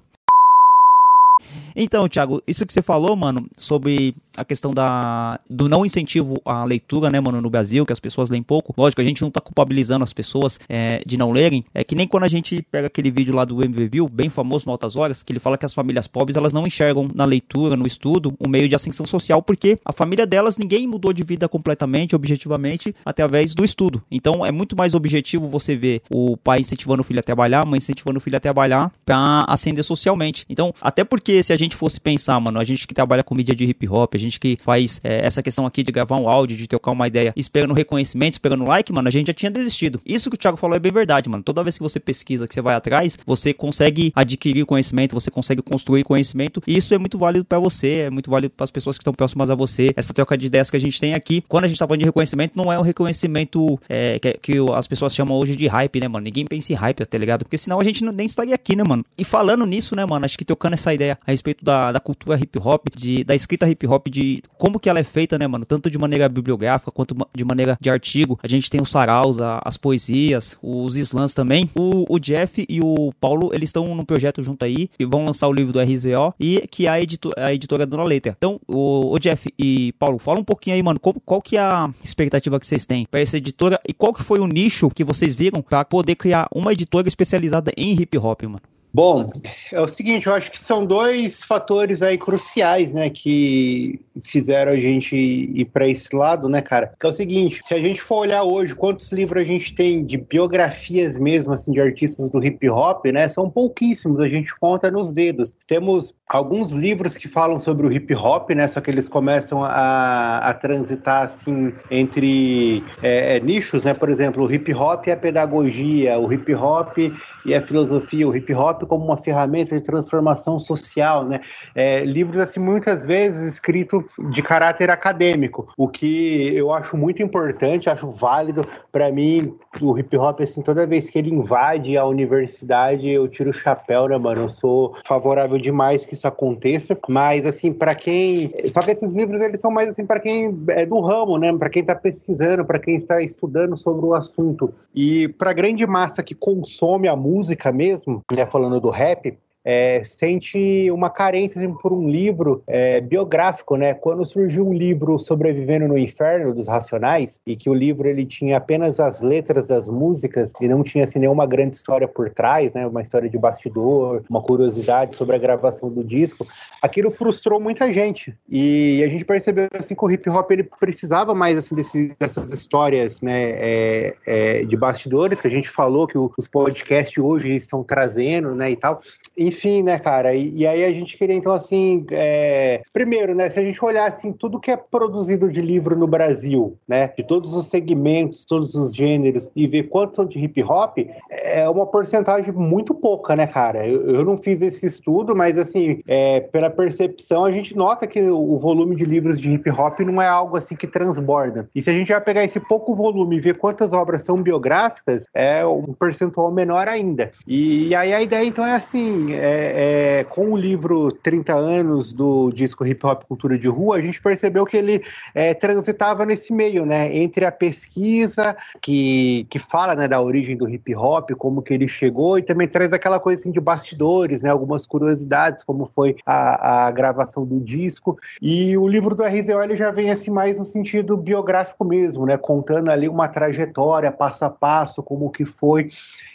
[1.75, 6.63] Então, Thiago, isso que você falou, mano, sobre a questão da, do não incentivo à
[6.63, 8.73] leitura, né, mano, no Brasil, que as pessoas leem pouco.
[8.77, 11.65] Lógico, a gente não tá culpabilizando as pessoas é, de não lerem.
[11.73, 14.71] É que nem quando a gente pega aquele vídeo lá do MV bem famoso no
[14.71, 17.85] Altas Horas, que ele fala que as famílias pobres, elas não enxergam na leitura, no
[17.85, 22.15] estudo, um meio de ascensão social, porque a família delas, ninguém mudou de vida completamente,
[22.15, 24.01] objetivamente, através do estudo.
[24.09, 27.65] Então, é muito mais objetivo você ver o pai incentivando o filho a trabalhar, a
[27.65, 30.45] mãe incentivando o filho a trabalhar, pra ascender socialmente.
[30.49, 33.55] Então, até porque se a gente fosse pensar, mano, a gente que trabalha com mídia
[33.55, 36.57] de hip hop, a gente que faz é, essa questão aqui de gravar um áudio,
[36.57, 40.01] de trocar uma ideia, esperando reconhecimento, esperando like, mano, a gente já tinha desistido.
[40.05, 41.43] Isso que o Thiago falou é bem verdade, mano.
[41.43, 45.61] Toda vez que você pesquisa, que você vai atrás, você consegue adquirir conhecimento, você consegue
[45.61, 48.97] construir conhecimento, e isso é muito válido para você, é muito válido para as pessoas
[48.97, 49.91] que estão próximas a você.
[49.95, 52.05] Essa troca de ideias que a gente tem aqui, quando a gente tá falando de
[52.05, 56.07] reconhecimento, não é um reconhecimento é, que, que, as pessoas chamam hoje de hype, né,
[56.07, 56.23] mano?
[56.23, 57.45] Ninguém pensa em hype, tá ligado?
[57.45, 59.05] Porque senão a gente não, nem estaria aqui, né, mano?
[59.17, 62.37] E falando nisso, né, mano, acho que trocando essa ideia a respeito da, da cultura
[62.37, 65.65] hip hop, de, da escrita hip hop, de como que ela é feita, né, mano?
[65.65, 68.39] Tanto de maneira bibliográfica quanto de maneira de artigo.
[68.41, 71.69] A gente tem os saraus, a, as poesias, os slams também.
[71.75, 75.47] O, o, Jeff e o Paulo, eles estão num projeto junto aí e vão lançar
[75.47, 78.35] o livro do RZO e que é a, edito, a editora Dona Letra.
[78.37, 81.61] Então, o, o, Jeff e Paulo, fala um pouquinho aí, mano, qual, qual que é
[81.61, 85.03] a expectativa que vocês têm para essa editora e qual que foi o nicho que
[85.03, 88.61] vocês viram para poder criar uma editora especializada em hip hop, mano?
[88.93, 89.29] Bom,
[89.71, 94.75] é o seguinte, eu acho que são dois fatores aí cruciais, né, que fizeram a
[94.75, 96.93] gente ir para esse lado, né, cara?
[96.99, 100.03] Que é o seguinte, se a gente for olhar hoje quantos livros a gente tem
[100.03, 104.91] de biografias mesmo, assim, de artistas do hip hop, né, são pouquíssimos, a gente conta
[104.91, 105.53] nos dedos.
[105.69, 110.39] Temos alguns livros que falam sobre o hip hop, né, só que eles começam a,
[110.39, 116.19] a transitar, assim, entre é, nichos, né, por exemplo, o hip hop e a pedagogia,
[116.19, 116.97] o hip hop
[117.45, 121.39] e a filosofia, o hip hop como uma ferramenta de transformação social, né?
[121.75, 127.89] É, livros assim muitas vezes escritos de caráter acadêmico, o que eu acho muito importante,
[127.89, 129.53] acho válido para mim.
[129.81, 134.07] O hip hop assim toda vez que ele invade a universidade eu tiro o chapéu,
[134.07, 134.41] né, mano?
[134.41, 139.39] Eu sou favorável demais que isso aconteça, mas assim para quem, só que esses livros
[139.41, 141.51] eles são mais assim para quem é do ramo, né?
[141.57, 146.23] Para quem está pesquisando, para quem está estudando sobre o assunto e para grande massa
[146.23, 148.45] que consome a música mesmo, né?
[148.45, 153.93] Falando falando do rap, é, sente uma carência assim, por um livro é, biográfico, né?
[153.93, 158.57] Quando surgiu o livro Sobrevivendo no Inferno dos Racionais e que o livro ele tinha
[158.57, 162.87] apenas as letras das músicas e não tinha assim, nenhuma grande história por trás, né?
[162.87, 166.45] Uma história de bastidor, uma curiosidade sobre a gravação do disco,
[166.81, 171.35] aquilo frustrou muita gente e a gente percebeu assim que o hip hop ele precisava
[171.35, 173.51] mais assim desse, dessas histórias, né?
[173.51, 178.71] É, é de bastidores que a gente falou que os podcasts hoje estão trazendo, né?
[178.71, 179.01] E tal.
[179.37, 180.33] E, enfim, né, cara?
[180.33, 182.81] E, e, aí a gente queria, então, assim, é...
[182.93, 186.77] primeiro, né, se a gente olhar, assim, tudo que é produzido de livro no Brasil,
[186.87, 190.97] né, de todos os segmentos, todos os gêneros, e ver quantos são de hip hop,
[191.29, 193.85] é uma porcentagem muito pouca, né, cara?
[193.85, 198.21] Eu, eu não fiz esse estudo, mas, assim, é, pela percepção, a gente nota que
[198.21, 201.69] o volume de livros de hip hop não é algo, assim, que transborda.
[201.75, 205.25] E se a gente vai pegar esse pouco volume e ver quantas obras são biográficas,
[205.33, 207.31] é um percentual menor ainda.
[207.45, 212.13] E, e aí a ideia, então, é assim, é, é, com o livro 30 anos
[212.13, 215.01] do disco Hip Hop Cultura de Rua, a gente percebeu que ele
[215.33, 217.15] é, transitava nesse meio, né?
[217.17, 221.87] Entre a pesquisa que, que fala né, da origem do hip hop, como que ele
[221.87, 224.51] chegou, e também traz aquela coisa assim, de bastidores, né?
[224.51, 228.19] Algumas curiosidades, como foi a, a gravação do disco.
[228.39, 232.37] E o livro do RZO ele já vem assim mais no sentido biográfico mesmo, né?
[232.37, 235.89] Contando ali uma trajetória, passo a passo, como que foi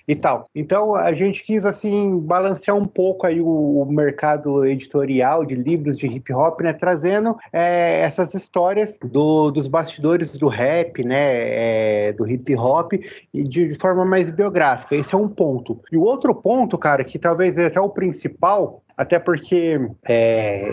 [0.09, 0.49] e tal.
[0.55, 5.99] Então a gente quis assim balancear um pouco aí o, o mercado editorial de livros
[5.99, 6.73] de hip hop, né?
[6.73, 12.07] Trazendo é, essas histórias do, dos bastidores do rap, né?
[12.09, 14.97] É, do hip hop e de, de forma mais biográfica.
[14.97, 15.79] Esse é um ponto.
[15.93, 19.79] E o outro ponto, cara, que talvez é até o principal, até porque
[20.09, 20.73] é,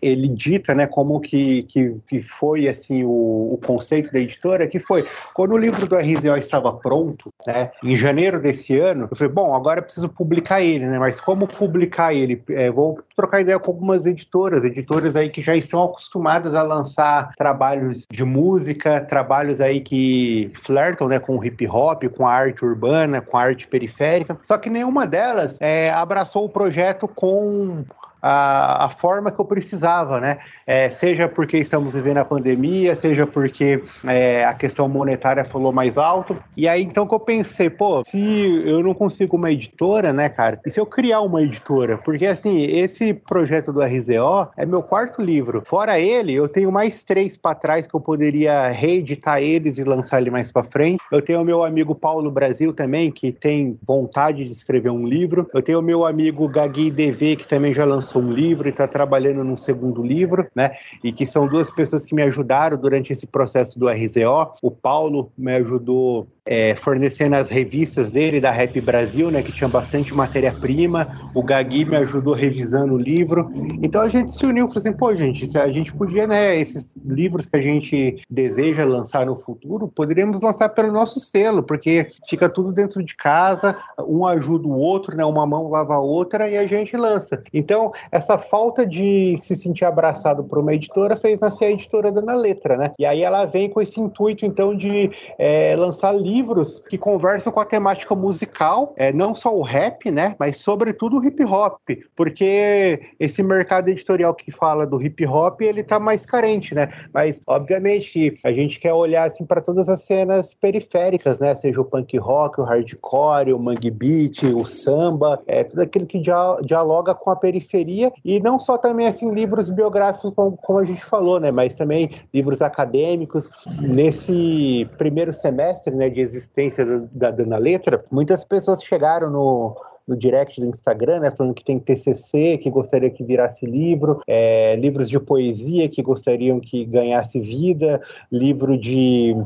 [0.00, 4.80] ele dita né, como que, que, que foi assim o, o, conceito da editora, que
[4.80, 9.32] foi quando o livro do RZO estava pronto, né, em janeiro desse ano, eu falei,
[9.32, 10.98] bom, agora eu preciso publicar ele, né?
[10.98, 12.42] Mas como publicar ele?
[12.50, 17.34] É, vou trocar ideia com algumas editoras, editoras aí que já estão acostumadas a lançar
[17.36, 22.64] trabalhos de música, trabalhos aí que flertam né, com o hip hop, com a arte
[22.64, 27.84] urbana, com a arte periférica, só que nenhuma delas é, abraçou o projeto com
[28.22, 30.38] a, a forma que eu precisava, né?
[30.66, 35.96] É, seja porque estamos vivendo a pandemia, seja porque é, a questão monetária falou mais
[35.96, 36.36] alto.
[36.56, 40.60] E aí então que eu pensei, pô, se eu não consigo uma editora, né, cara?
[40.64, 41.98] E se eu criar uma editora?
[41.98, 45.62] Porque assim, esse projeto do RZO é meu quarto livro.
[45.64, 50.20] Fora ele, eu tenho mais três para trás que eu poderia reeditar eles e lançar
[50.20, 51.02] ele mais para frente.
[51.10, 55.48] Eu tenho o meu amigo Paulo Brasil também, que tem vontade de escrever um livro.
[55.54, 58.86] Eu tenho o meu amigo Gagui DV, que também já lançou um livro e está
[58.86, 60.72] trabalhando num segundo livro, né?
[61.02, 64.54] E que são duas pessoas que me ajudaram durante esse processo do RZO.
[64.62, 69.68] O Paulo me ajudou é, fornecendo as revistas dele da Rap Brasil, né, que tinha
[69.68, 71.08] bastante matéria-prima.
[71.32, 73.50] O Gagui me ajudou revisando o livro.
[73.82, 77.46] Então a gente se uniu, falou assim, pô, gente, a gente podia, né, esses livros
[77.46, 82.72] que a gente deseja lançar no futuro, poderíamos lançar pelo nosso selo, porque fica tudo
[82.72, 86.66] dentro de casa, um ajuda o outro, né, uma mão lava a outra e a
[86.66, 87.40] gente lança.
[87.54, 92.34] Então essa falta de se sentir abraçado por uma editora fez nascer a editora Dana
[92.34, 92.92] Letra, né?
[92.98, 97.60] E aí ela vem com esse intuito, então, de é, lançar livros que conversam com
[97.60, 100.34] a temática musical, é, não só o rap, né?
[100.38, 101.78] Mas sobretudo o hip hop,
[102.16, 106.90] porque esse mercado editorial que fala do hip hop, ele tá mais carente, né?
[107.12, 111.54] Mas, obviamente, que a gente quer olhar, assim, para todas as cenas periféricas, né?
[111.56, 116.20] Seja o punk rock, o hardcore, o mangue beat, o samba, é tudo aquilo que
[116.64, 117.89] dialoga com a periferia
[118.24, 122.10] e não só também assim livros biográficos como, como a gente falou, né, mas também
[122.32, 123.48] livros acadêmicos.
[123.80, 129.76] Nesse primeiro semestre, né, de existência da Dana Letra, muitas pessoas chegaram no
[130.10, 134.74] no direct do Instagram, né, falando que tem TCC, que gostaria que virasse livro, é,
[134.74, 139.36] livros de poesia que gostariam que ganhasse vida, livro de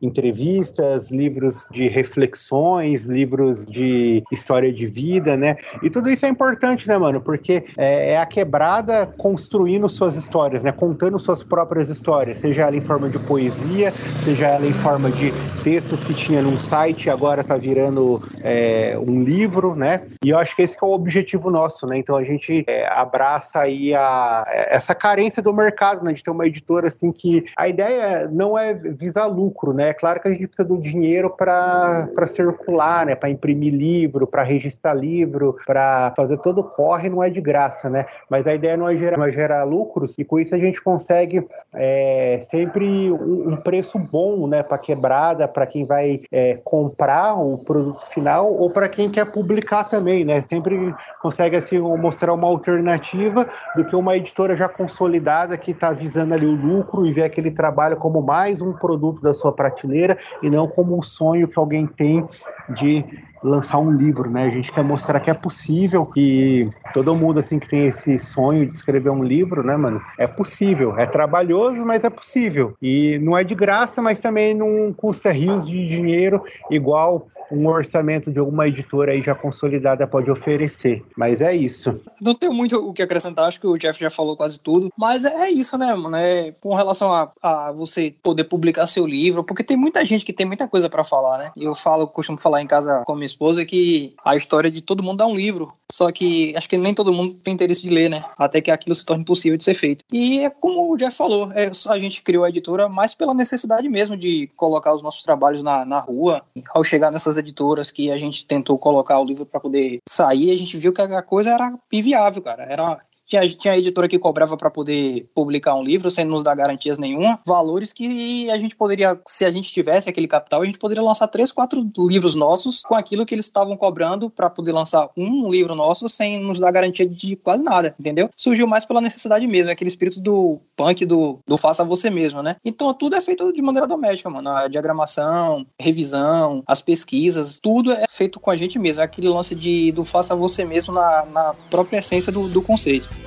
[0.00, 5.56] entrevistas, livros de reflexões, livros de história de vida, né?
[5.82, 7.20] E tudo isso é importante, né, mano?
[7.20, 10.72] Porque é, é a quebrada construindo suas histórias, né?
[10.72, 13.90] Contando suas próprias histórias, seja ela em forma de poesia,
[14.24, 15.32] seja ela em forma de
[15.62, 20.06] textos que tinha num site agora tá virando é, um livro, né?
[20.24, 21.98] E eu acho que esse que é o objetivo nosso, né?
[21.98, 26.12] Então a gente é, abraça aí a, essa carência do mercado, né?
[26.12, 29.87] De ter uma editora assim que a ideia não é visar lucro, né?
[29.88, 33.14] É claro que a gente precisa do dinheiro para circular, né?
[33.14, 37.88] Para imprimir livro, para registrar livro, para fazer todo o corre, não é de graça,
[37.88, 38.04] né?
[38.28, 40.82] Mas a ideia não é gerar, não é gerar lucros e com isso a gente
[40.82, 44.62] consegue é, sempre um, um, preço bom, né?
[44.62, 49.84] Para quebrada, para quem vai é, comprar o produto final ou para quem quer publicar
[49.84, 50.42] também, né?
[50.42, 56.34] Sempre consegue assim mostrar uma alternativa do que uma editora já consolidada que está visando
[56.34, 60.18] ali o lucro e vê aquele trabalho como mais um produto da sua prateleira prateleira
[60.42, 62.28] e não como um sonho que alguém tem
[62.68, 63.04] de
[63.42, 64.44] lançar um livro, né?
[64.44, 68.66] A gente quer mostrar que é possível, que todo mundo assim que tem esse sonho
[68.66, 70.02] de escrever um livro, né, mano?
[70.18, 70.98] É possível.
[70.98, 72.74] É trabalhoso, mas é possível.
[72.80, 78.30] E não é de graça, mas também não custa rios de dinheiro igual um orçamento
[78.30, 81.04] de alguma editora aí já consolidada pode oferecer.
[81.16, 82.00] Mas é isso.
[82.20, 84.92] Não tenho muito o que acrescentar, acho que o Jeff já falou quase tudo.
[84.96, 86.16] Mas é isso, né, mano?
[86.16, 90.32] É, com relação a, a você poder publicar seu livro, porque tem muita gente que
[90.32, 91.50] tem muita coisa para falar, né?
[91.56, 95.26] Eu falo, costumo falar em casa com esposa que a história de todo mundo dá
[95.26, 95.72] um livro.
[95.90, 98.24] Só que acho que nem todo mundo tem interesse de ler, né?
[98.36, 100.04] Até que aquilo se torne possível de ser feito.
[100.12, 103.88] E é como o Jeff falou, é, a gente criou a editora mais pela necessidade
[103.88, 106.42] mesmo de colocar os nossos trabalhos na, na rua.
[106.70, 110.56] Ao chegar nessas editoras que a gente tentou colocar o livro para poder sair, a
[110.56, 112.64] gente viu que a coisa era inviável, cara.
[112.64, 112.98] Era
[113.28, 117.38] Tinha, tinha editora que cobrava para poder publicar um livro sem nos dar garantias nenhuma.
[117.46, 121.28] Valores que a gente poderia, se a gente tivesse aquele capital, a gente poderia lançar
[121.28, 125.74] três, quatro livros nossos com aquilo que eles estavam cobrando para poder lançar um livro
[125.74, 128.30] nosso sem nos dar garantia de quase nada, entendeu?
[128.34, 132.56] Surgiu mais pela necessidade mesmo, aquele espírito do punk, do, do faça você mesmo, né?
[132.64, 134.48] Então tudo é feito de maneira doméstica, mano.
[134.48, 139.02] A diagramação, revisão, as pesquisas, tudo é feito com a gente mesmo.
[139.02, 143.17] É aquele lance de, do faça você mesmo na, na própria essência do, do conceito.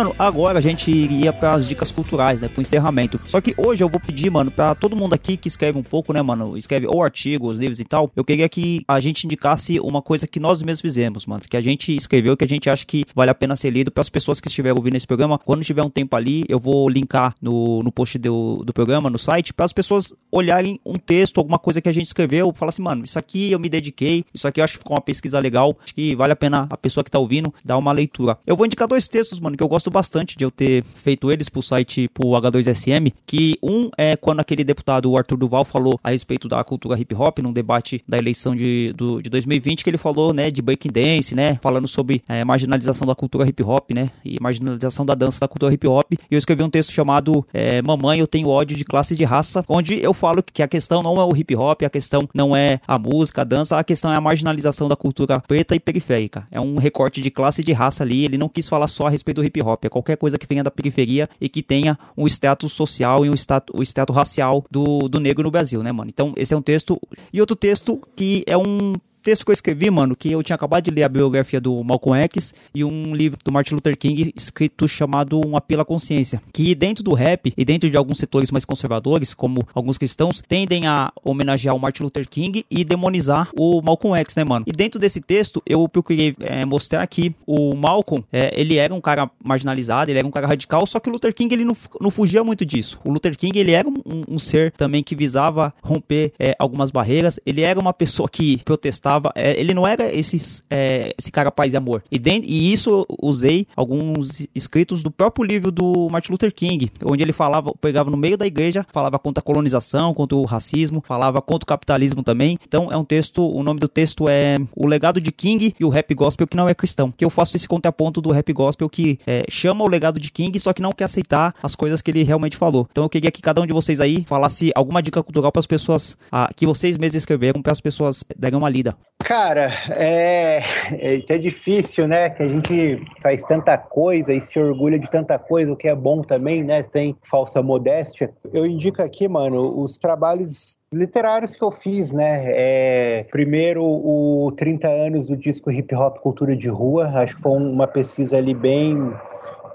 [0.00, 3.20] Mano, agora a gente iria para as dicas culturais, né, pro encerramento.
[3.26, 6.10] Só que hoje eu vou pedir, mano, para todo mundo aqui que escreve um pouco,
[6.14, 10.00] né, mano, escreve ou artigos, livros e tal, eu queria que a gente indicasse uma
[10.00, 13.04] coisa que nós mesmos fizemos, mano, que a gente escreveu, que a gente acha que
[13.14, 15.38] vale a pena ser lido para as pessoas que estiverem ouvindo esse programa.
[15.38, 19.18] Quando tiver um tempo ali, eu vou linkar no, no post do, do programa, no
[19.18, 22.80] site, para as pessoas olharem um texto, alguma coisa que a gente escreveu, falar assim,
[22.80, 25.76] mano, isso aqui eu me dediquei, isso aqui eu acho que ficou uma pesquisa legal,
[25.84, 28.38] acho que vale a pena a pessoa que tá ouvindo dar uma leitura.
[28.46, 31.48] Eu vou indicar dois textos, mano, que eu gosto bastante de eu ter feito eles
[31.48, 36.10] pro site, pro H2SM, que um é quando aquele deputado o Arthur Duval falou a
[36.10, 39.98] respeito da cultura hip hop num debate da eleição de, do, de 2020, que ele
[39.98, 44.10] falou, né, de breaking dance, né, falando sobre é, marginalização da cultura hip hop, né,
[44.24, 46.12] e marginalização da dança da cultura hip hop.
[46.12, 49.24] E eu escrevi um texto chamado é, Mamãe, eu tenho ódio de classe e de
[49.24, 52.54] raça, onde eu falo que a questão não é o hip hop, a questão não
[52.54, 56.46] é a música, a dança, a questão é a marginalização da cultura preta e periférica.
[56.50, 59.10] É um recorte de classe e de raça ali, ele não quis falar só a
[59.10, 62.26] respeito do hip hop, é qualquer coisa que venha da periferia e que tenha um
[62.26, 66.10] status social e um status, o status racial do, do negro no Brasil, né, mano?
[66.12, 67.00] Então, esse é um texto.
[67.32, 70.84] E outro texto que é um texto que eu escrevi, mano, que eu tinha acabado
[70.84, 74.88] de ler a biografia do Malcolm X e um livro do Martin Luther King escrito
[74.88, 78.64] chamado Um Apelo à Consciência, que dentro do rap e dentro de alguns setores mais
[78.64, 84.18] conservadores, como alguns cristãos, tendem a homenagear o Martin Luther King e demonizar o Malcolm
[84.20, 84.64] X, né, mano?
[84.66, 89.00] E dentro desse texto eu procurei é, mostrar que o Malcolm, é, ele era um
[89.00, 92.10] cara marginalizado, ele era um cara radical, só que o Luther King ele não, não
[92.10, 92.98] fugia muito disso.
[93.04, 93.94] O Luther King ele era um,
[94.28, 99.09] um ser também que visava romper é, algumas barreiras, ele era uma pessoa que protestava
[99.34, 102.02] é, ele não era esses, é, esse cara paz e amor.
[102.10, 107.22] E, dentro, e isso usei alguns escritos do próprio livro do Martin Luther King, onde
[107.22, 111.40] ele falava, pegava no meio da igreja, falava contra a colonização, contra o racismo, falava
[111.40, 112.58] contra o capitalismo também.
[112.66, 115.88] Então é um texto, o nome do texto é O Legado de King e o
[115.88, 117.12] Rap Gospel que não é cristão.
[117.16, 120.58] Que eu faço esse contraponto do Rap Gospel que é, chama o legado de King,
[120.58, 122.86] só que não quer aceitar as coisas que ele realmente falou.
[122.90, 125.66] Então eu queria que cada um de vocês aí falasse alguma dica cultural para as
[125.66, 128.96] pessoas ah, que vocês mesmos escreveram para as pessoas darem uma lida.
[129.24, 132.30] Cara, é, é, é difícil, né?
[132.30, 135.94] Que a gente faz tanta coisa e se orgulha de tanta coisa, o que é
[135.94, 136.82] bom também, né?
[136.82, 138.32] Sem falsa modéstia.
[138.52, 142.46] Eu indico aqui, mano, os trabalhos literários que eu fiz, né?
[142.48, 147.06] É, primeiro, o 30 anos do disco Hip Hop Cultura de Rua.
[147.14, 148.96] Acho que foi uma pesquisa ali bem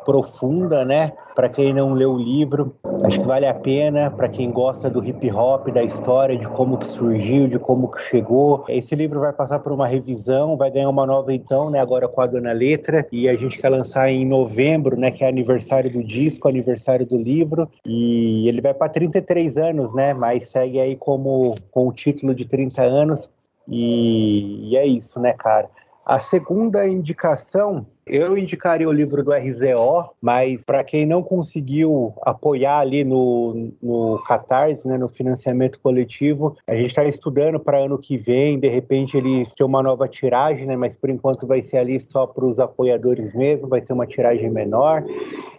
[0.06, 1.12] profunda, né?
[1.36, 4.10] Para quem não leu o livro, acho que vale a pena.
[4.10, 8.02] Para quem gosta do hip hop, da história, de como que surgiu, de como que
[8.02, 8.64] chegou.
[8.70, 11.80] Esse livro vai passar por uma revisão, vai ganhar uma nova edição, né?
[11.80, 13.06] Agora com a Dona Letra.
[13.12, 15.12] E a gente quer lançar em novembro, né?
[15.12, 17.68] Que é aniversário do disco, aniversário do livro.
[17.86, 20.14] E ele vai para 33 anos, né?
[20.14, 23.30] Mas segue aí como com o título de 30 anos.
[23.68, 25.68] E, e é isso, né, cara?
[26.06, 32.80] A segunda indicação eu indicaria o livro do RZO, mas para quem não conseguiu apoiar
[32.80, 38.18] ali no, no Catarse, né, no financiamento coletivo, a gente está estudando para ano que
[38.18, 42.00] vem, de repente eles ter uma nova tiragem, né, mas por enquanto vai ser ali
[42.00, 45.04] só para os apoiadores mesmo, vai ser uma tiragem menor.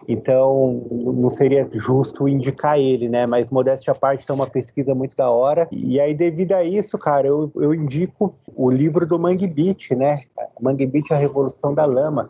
[0.07, 3.25] Então, não seria justo indicar ele, né?
[3.25, 5.67] Mas modéstia à parte, é uma pesquisa muito da hora.
[5.69, 10.21] E aí, devido a isso, cara, eu, eu indico o livro do Mangue Beach, né?
[10.61, 12.29] Mangue Beach, A Revolução da Lama,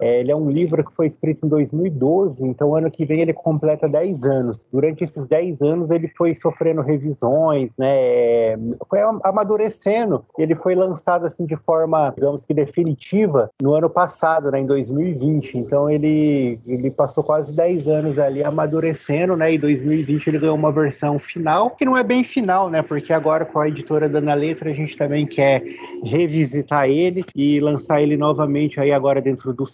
[0.00, 3.32] É, ele é um livro que foi escrito em 2012, então ano que vem ele
[3.32, 4.66] completa 10 anos.
[4.72, 8.56] Durante esses 10 anos ele foi sofrendo revisões, né?
[8.88, 10.24] Foi amadurecendo.
[10.38, 15.58] Ele foi lançado assim de forma, digamos que definitiva no ano passado, né, em 2020.
[15.58, 19.52] Então ele ele passou quase 10 anos ali amadurecendo, né?
[19.52, 22.82] E 2020 ele ganhou uma versão final, que não é bem final, né?
[22.82, 25.62] Porque agora com a editora Dana Letra a gente também quer
[26.04, 29.66] revisitar ele e lançar ele novamente aí agora dentro do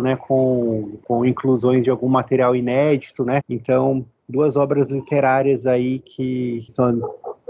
[0.00, 0.16] né?
[0.16, 3.40] Com, com inclusões de algum material inédito, né?
[3.48, 6.92] Então duas obras literárias aí que são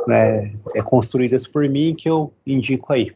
[0.06, 3.14] né, é, construídas por mim que eu indico aí.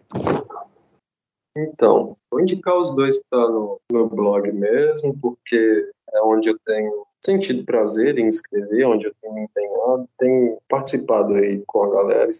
[1.56, 6.58] Então, vou indicar os dois que estão no meu blog mesmo, porque é onde eu
[6.66, 12.30] tenho sentido prazer em escrever, onde eu tenho empenhado, tenho participado aí com a galera,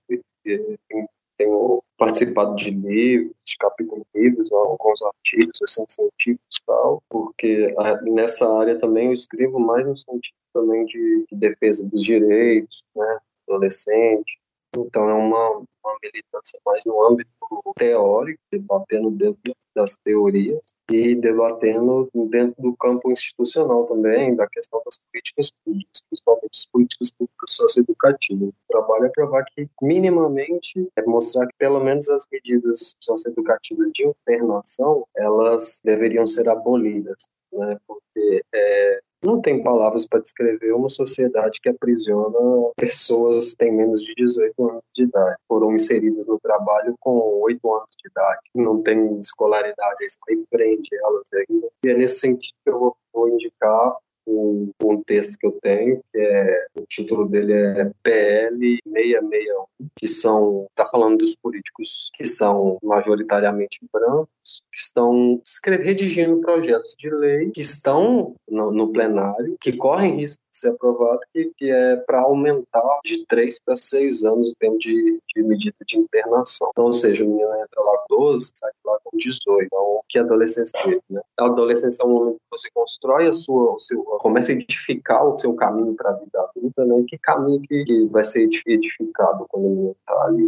[1.38, 8.52] tenho participado de livros, de capítulos livros, alguns artigos assim, científicos tal, porque ah, nessa
[8.58, 13.18] área também eu escrevo mais no sentido também de, de defesa dos direitos, né,
[13.48, 14.38] adolescente,
[14.76, 17.30] então, é uma, uma militância mais no âmbito
[17.76, 20.60] teórico, debatendo dentro das teorias
[20.90, 27.10] e debatendo dentro do campo institucional também, da questão das políticas públicas, principalmente as políticas
[27.10, 28.48] públicas socioeducativas.
[28.48, 34.04] O trabalho é provar que, minimamente, é mostrar que pelo menos as medidas socioeducativas de
[34.06, 37.16] internação, elas deveriam ser abolidas,
[37.52, 37.78] né?
[37.86, 42.38] porque é, não tem palavras para descrever uma sociedade que aprisiona
[42.76, 45.36] pessoas que têm menos de 18 anos de idade.
[45.48, 48.40] Foram inseridas no trabalho com 8 anos de idade.
[48.54, 51.68] Não tem escolaridade, isso aí prende elas ainda.
[51.84, 53.96] E é nesse sentido que eu vou indicar
[54.26, 59.64] um, um texto que eu tenho, que é o título dele é PL 661,
[59.96, 64.28] que são está falando dos políticos que são majoritariamente brancos,
[64.72, 70.58] que estão redigindo projetos de lei que estão no, no plenário, que correm risco de
[70.58, 75.18] ser aprovado, que, que é para aumentar de 3 para 6 anos o tempo de,
[75.34, 76.68] de medida de internação.
[76.70, 79.66] Então, ou seja, o menino entra lá com 12, sai lá com 18.
[79.66, 81.20] Então, o que adolescência é, né?
[81.38, 85.26] A adolescência é um momento que você constrói a sua, o seu, começa a edificar
[85.26, 87.04] o seu caminho para a vida adulta, né?
[87.08, 90.46] Que caminho que, que vai ser edificado quando ele está ali.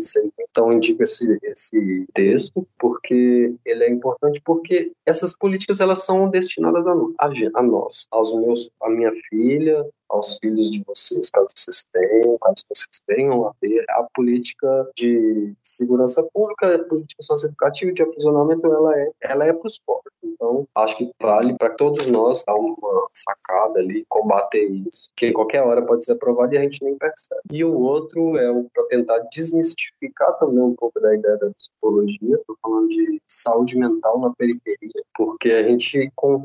[0.51, 6.87] Então, indico esse, esse texto, porque ele é importante, porque essas políticas elas são destinadas
[6.87, 11.85] a, a, a nós, aos meus, a minha filha, aos filhos de vocês, caso vocês
[11.93, 13.53] tenham, caso vocês venham a
[13.91, 19.67] a política de segurança pública, a política socioeducativa de aprisionamento, ela é, ela é para
[19.67, 20.13] os pobres.
[20.23, 25.63] Então, acho que vale para todos nós dar uma sacada ali, combater isso, que qualquer
[25.63, 27.41] hora pode ser aprovado e a gente nem percebe.
[27.53, 32.57] E o outro é para tentar desmistificar também um pouco da ideia da psicologia, estou
[32.61, 36.43] falando de saúde mental na periferia, porque a gente, com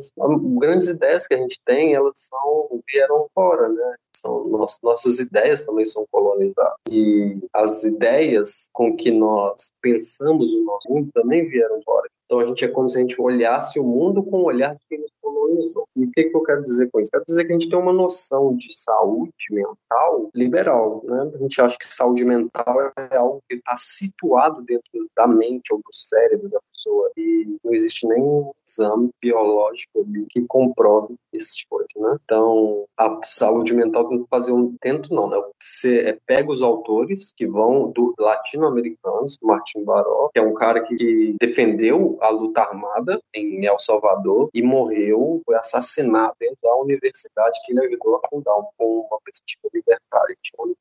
[0.57, 3.95] grandes ideias que a gente tem, elas são, vieram fora, né?
[4.15, 4.47] São,
[4.83, 6.75] nossas ideias também são colonizadas.
[6.89, 12.07] E as ideias com que nós pensamos o nosso mundo também vieram fora.
[12.25, 14.81] Então a gente é como se a gente olhasse o mundo com o olhar de
[14.87, 15.85] quem nos colonizou.
[15.97, 17.11] E o que, que eu quero dizer com isso?
[17.11, 21.01] Quero dizer que a gente tem uma noção de saúde mental liberal.
[21.03, 21.31] Né?
[21.33, 25.79] A gente acha que saúde mental é algo que está situado dentro da mente ou
[25.79, 32.17] do cérebro da pessoa e não existe nenhum exame biológico que comprove essas coisas, né?
[32.23, 35.41] Então, a saúde mental tem que fazer um tento não, né?
[35.59, 40.81] Você é, pega os autores que vão do latino-americanos, Martin Baró, que é um cara
[40.81, 47.59] que defendeu a luta armada em El Salvador e morreu, foi assassinado dentro da universidade
[47.65, 50.35] que ele ajudou a fundar com uma perspectiva libertária,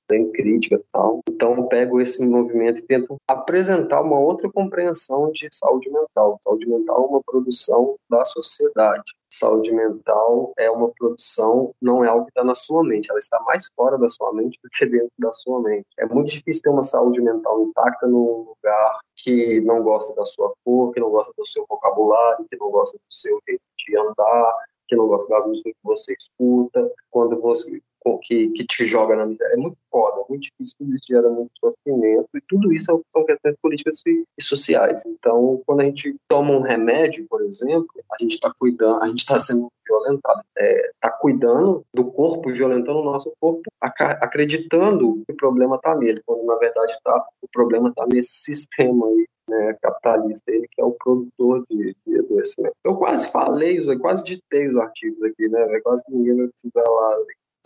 [0.09, 1.21] bem crítica e tal.
[1.29, 6.39] Então, eu pego esse movimento e tento apresentar uma outra compreensão de saúde mental.
[6.43, 9.05] Saúde mental é uma produção da sociedade.
[9.33, 13.39] Saúde mental é uma produção, não é algo que está na sua mente, ela está
[13.43, 15.87] mais fora da sua mente do que dentro da sua mente.
[15.99, 20.53] É muito difícil ter uma saúde mental intacta num lugar que não gosta da sua
[20.65, 24.57] cor, que não gosta do seu vocabulário, que não gosta do seu jeito de andar,
[24.89, 27.81] que não gosta das músicas que você escuta, quando você
[28.23, 29.55] que, que te joga na miséria.
[29.55, 33.25] É muito foda, é muito difícil, tudo isso gera muito sofrimento, e tudo isso são
[33.25, 35.03] questões políticas e, e sociais.
[35.07, 39.21] Então, quando a gente toma um remédio, por exemplo, a gente está cuidando, a gente
[39.21, 45.33] está sendo violentado, está é, tá cuidando do corpo, violentando o nosso corpo, acreditando que
[45.33, 49.77] o problema está nele, quando na verdade tá, o problema está nesse sistema aí né,
[49.83, 52.75] capitalista, ele que é o produtor de, de adoecimento.
[52.85, 55.81] Eu quase falei, eu quase ditei os artigos aqui, né?
[55.81, 57.17] Quase ninguém vai precisar lá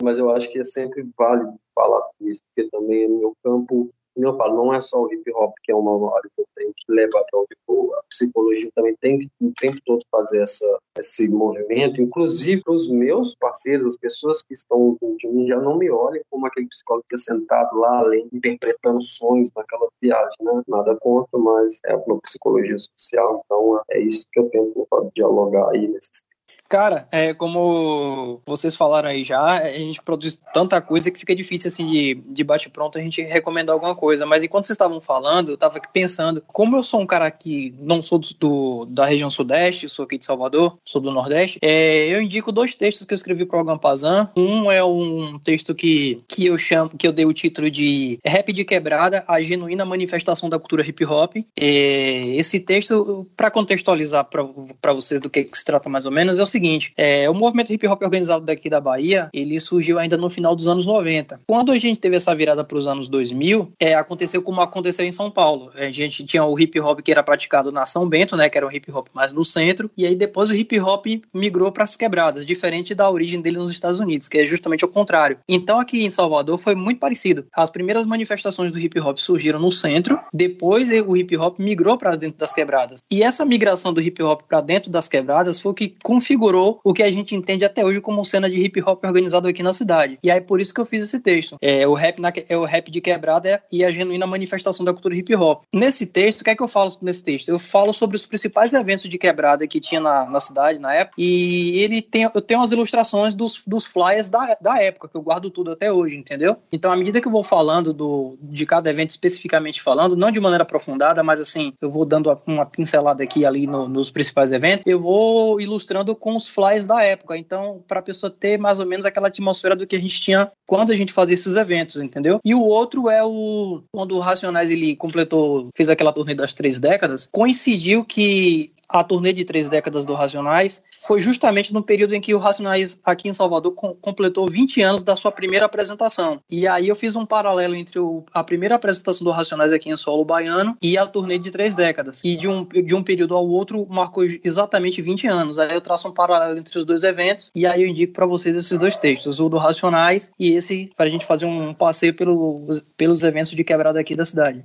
[0.01, 4.27] mas eu acho que é sempre válido falar isso, porque também no meu campo como
[4.27, 6.73] eu falo, não é só o hip hop que é uma área que eu tenho
[6.73, 7.93] que levar para onde for.
[7.97, 13.35] A psicologia também tem que o tempo todo fazer essa, esse movimento, inclusive os meus
[13.35, 17.15] parceiros, as pessoas que estão de mim já não me olhem como aquele psicólogo que
[17.15, 20.61] é sentado lá, além, interpretando sonhos naquela viagem, né?
[20.67, 25.87] Nada contra, mas é uma psicologia social, então é isso que eu tento dialogar aí
[25.87, 26.23] nesses
[26.67, 31.67] Cara, é como vocês falaram aí já, a gente produz tanta coisa que fica difícil
[31.67, 34.25] assim de, de bate-pronto a gente recomendar alguma coisa.
[34.25, 37.73] Mas enquanto vocês estavam falando, eu tava aqui pensando, como eu sou um cara que
[37.79, 42.07] não sou do, do da região sudeste, sou aqui de Salvador, sou do Nordeste, é,
[42.07, 44.31] eu indico dois textos que eu escrevi pro Agampazan.
[44.35, 48.51] Um é um texto que, que eu chamo, que eu dei o título de Rap
[48.51, 51.35] de Quebrada, a genuína manifestação da cultura hip hop.
[51.55, 56.39] É, esse texto, para contextualizar para vocês do que, que se trata mais ou menos,
[56.39, 60.17] é o seguinte: é, o movimento hip hop organizado daqui da Bahia, ele surgiu ainda
[60.17, 61.41] no final dos anos 90.
[61.47, 65.11] Quando a gente teve essa virada para os anos 2000, é, aconteceu como aconteceu em
[65.11, 65.71] São Paulo.
[65.75, 68.65] A gente tinha o hip hop que era praticado na São Bento, né, que era
[68.65, 71.95] um hip hop mais no centro, e aí depois o hip hop migrou para as
[71.95, 75.37] quebradas, diferente da origem dele nos Estados Unidos, que é justamente o contrário.
[75.47, 77.45] Então aqui em Salvador foi muito parecido.
[77.53, 82.15] As primeiras manifestações do hip hop surgiram no centro, depois o hip hop migrou para
[82.15, 82.99] dentro das quebradas.
[83.11, 86.79] E essa migração do hip hop para dentro das quebradas foi o que configurou configurou
[86.83, 89.73] o que a gente entende até hoje como cena de hip hop organizado aqui na
[89.73, 90.19] cidade.
[90.21, 91.57] E aí por isso que eu fiz esse texto.
[91.61, 95.15] É o rap, na, é o rap de quebrada e a genuína manifestação da cultura
[95.15, 95.63] hip hop.
[95.73, 97.49] Nesse texto, o que é que eu falo nesse texto?
[97.49, 101.15] Eu falo sobre os principais eventos de quebrada que tinha na, na cidade na época.
[101.17, 105.21] E ele tem, eu tenho as ilustrações dos, dos flyers da, da época, que eu
[105.21, 106.57] guardo tudo até hoje, entendeu?
[106.71, 110.39] Então, à medida que eu vou falando do, de cada evento especificamente falando, não de
[110.39, 114.85] maneira aprofundada, mas assim, eu vou dando uma pincelada aqui ali no, nos principais eventos,
[114.85, 117.37] eu vou ilustrando os flyers da época.
[117.37, 120.51] Então, para a pessoa ter mais ou menos aquela atmosfera do que a gente tinha
[120.65, 122.39] quando a gente fazia esses eventos, entendeu?
[122.43, 126.79] E o outro é o quando o Racionais ele completou, fez aquela turnê das três
[126.79, 132.21] décadas, coincidiu que a turnê de três décadas do Racionais foi justamente no período em
[132.21, 136.39] que o Racionais aqui em Salvador com, completou 20 anos da sua primeira apresentação.
[136.49, 139.97] E aí eu fiz um paralelo entre o, a primeira apresentação do Racionais aqui em
[139.97, 142.21] solo baiano e a turnê de três décadas.
[142.23, 145.59] E de um, de um período ao outro marcou exatamente 20 anos.
[145.59, 148.55] Aí eu traço um paralelo entre os dois eventos e aí eu indico para vocês
[148.55, 152.65] esses dois textos, o do Racionais e esse para a gente fazer um passeio pelo,
[152.97, 154.63] pelos eventos de quebrada aqui da cidade.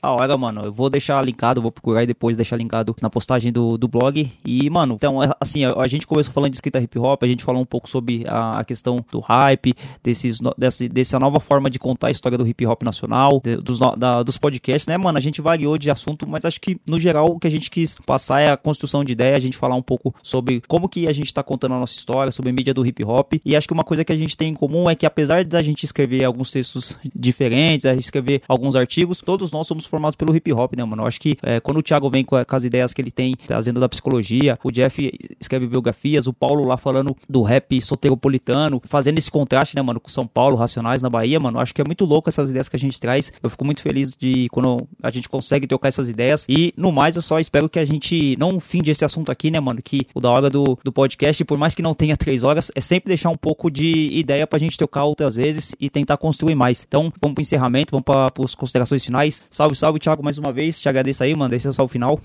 [0.00, 3.50] A hora, mano, eu vou deixar linkado, vou procurar e depois deixar linkado na postagem
[3.50, 4.30] do, do blog.
[4.46, 7.26] E, mano, então, é, assim, a, a gente começou falando de escrita hip hop, a
[7.26, 11.68] gente falou um pouco sobre a, a questão do hype, desses, desse, dessa nova forma
[11.68, 15.18] de contar a história do hip hop nacional, de, dos, da, dos podcasts, né, mano?
[15.18, 17.98] A gente variou de assunto, mas acho que, no geral, o que a gente quis
[18.06, 21.12] passar é a construção de ideia, a gente falar um pouco sobre como que a
[21.12, 23.32] gente tá contando a nossa história, sobre a mídia do hip hop.
[23.44, 25.60] E acho que uma coisa que a gente tem em comum é que, apesar da
[25.60, 30.34] gente escrever alguns textos diferentes, a gente escrever alguns artigos, todos nós somos formados pelo
[30.34, 31.02] hip hop, né, mano?
[31.02, 33.34] Eu acho que é, quando o Thiago vem com, com, as ideias que ele tem,
[33.34, 35.10] trazendo da psicologia, o Jeff
[35.40, 40.08] escreve biografias, o Paulo lá falando do rap soteropolitano, fazendo esse contraste, né, mano, com
[40.08, 41.58] São Paulo, Racionais na Bahia, mano.
[41.58, 43.32] Eu acho que é muito louco essas ideias que a gente traz.
[43.42, 46.46] Eu fico muito feliz de quando a gente consegue trocar essas ideias.
[46.48, 49.60] E no mais, eu só espero que a gente não finde esse assunto aqui, né,
[49.60, 49.80] mano?
[49.82, 52.80] Que o da hora do, do podcast, por mais que não tenha três horas, é
[52.80, 56.84] sempre deixar um pouco de ideia pra gente trocar outras vezes e tentar construir mais.
[56.86, 59.42] Então, vamos pro encerramento, vamos para as considerações finais.
[59.50, 60.80] Salve, salve, Thiago, mais uma vez.
[60.80, 61.54] Te agradeço aí, mano.
[61.54, 62.20] Esse é só o final.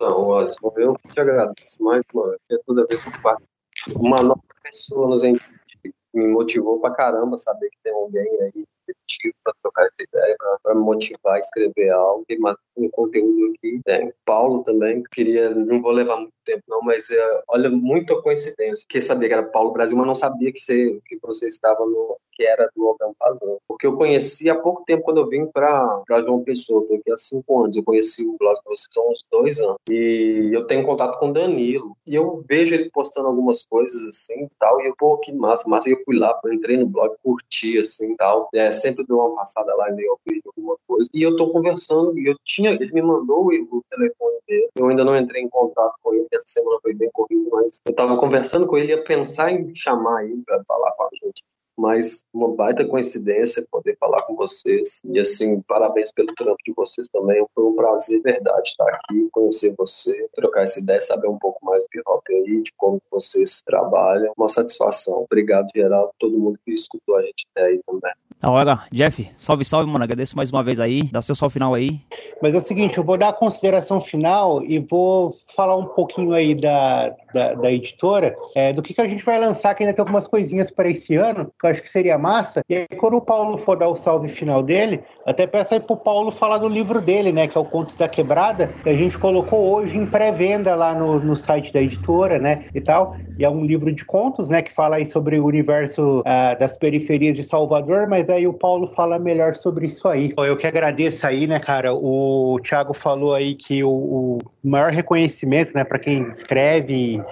[0.00, 2.36] Não, Alisson, eu te agradeço mais, mano.
[2.48, 7.70] Porque toda vez que eu participo, uma nova pessoa nos me motivou pra caramba saber
[7.70, 8.64] que tem alguém aí
[9.12, 12.24] receptivo para trocar essa ideia, para motivar a escrever algo.
[12.26, 12.38] Tem
[12.76, 13.80] um conteúdo aqui.
[13.84, 18.84] Tem Paulo também, queria, não vou levar muito tempo não, mas uh, olha, muita coincidência.
[18.88, 22.16] Que sabia que era Paulo Brasil, mas não sabia que você, que você estava no,
[22.32, 23.58] que era do Logan Pazão.
[23.68, 27.16] Porque eu conheci há pouco tempo, quando eu vim para João Pessoa, estou aqui há
[27.16, 29.76] cinco anos, eu conheci o blog de vocês há uns dois anos.
[29.88, 34.48] E eu tenho contato com o Danilo, e eu vejo ele postando algumas coisas assim
[34.58, 35.88] tal, e eu, pô, que massa, massa.
[35.88, 38.48] E eu fui lá, entrei no blog, curti assim tal.
[38.54, 40.16] É, sempre dou uma passada lá e meio
[40.56, 41.10] alguma coisa.
[41.12, 45.04] E eu tô conversando, e eu tinha, ele me mandou o, telefone dele, eu ainda
[45.04, 48.66] não entrei em contato com ele, essa semana foi bem corrido, mas eu tava conversando
[48.66, 51.42] com ele, ia pensar em chamar ele para falar com a gente
[51.78, 55.00] mas uma baita coincidência poder falar com vocês.
[55.04, 57.44] E assim, parabéns pelo trampo de vocês também.
[57.54, 61.84] Foi um prazer, verdade, estar aqui, conhecer você, trocar essa ideia, saber um pouco mais
[61.84, 64.32] do hop aí, de como vocês trabalham.
[64.36, 65.24] Uma satisfação.
[65.24, 68.12] Obrigado, Geraldo, todo mundo que escutou a gente até aí também.
[68.40, 70.04] Da hora, Jeff, salve, salve, mano.
[70.04, 71.04] Agradeço mais uma vez aí.
[71.04, 72.00] Dá seu salve final aí.
[72.42, 76.32] Mas é o seguinte, eu vou dar a consideração final e vou falar um pouquinho
[76.32, 79.94] aí da, da, da editora, é, do que, que a gente vai lançar, que ainda
[79.94, 82.64] tem algumas coisinhas para esse ano, que eu acho que seria massa massa.
[82.68, 85.96] E aí, quando o Paulo for dar o salve final dele, até peço aí pro
[85.96, 87.46] Paulo falar do livro dele, né?
[87.46, 91.20] Que é o Contos da Quebrada, que a gente colocou hoje em pré-venda lá no,
[91.20, 92.64] no site da editora, né?
[92.74, 93.14] E tal.
[93.38, 94.62] E é um livro de contos, né?
[94.62, 98.86] Que fala aí sobre o universo ah, das periferias de Salvador, mas aí o Paulo
[98.86, 100.32] fala melhor sobre isso aí.
[100.36, 101.92] Eu que agradeço aí, né, cara?
[101.94, 107.22] O Thiago falou aí que o, o maior reconhecimento, né, para quem escreve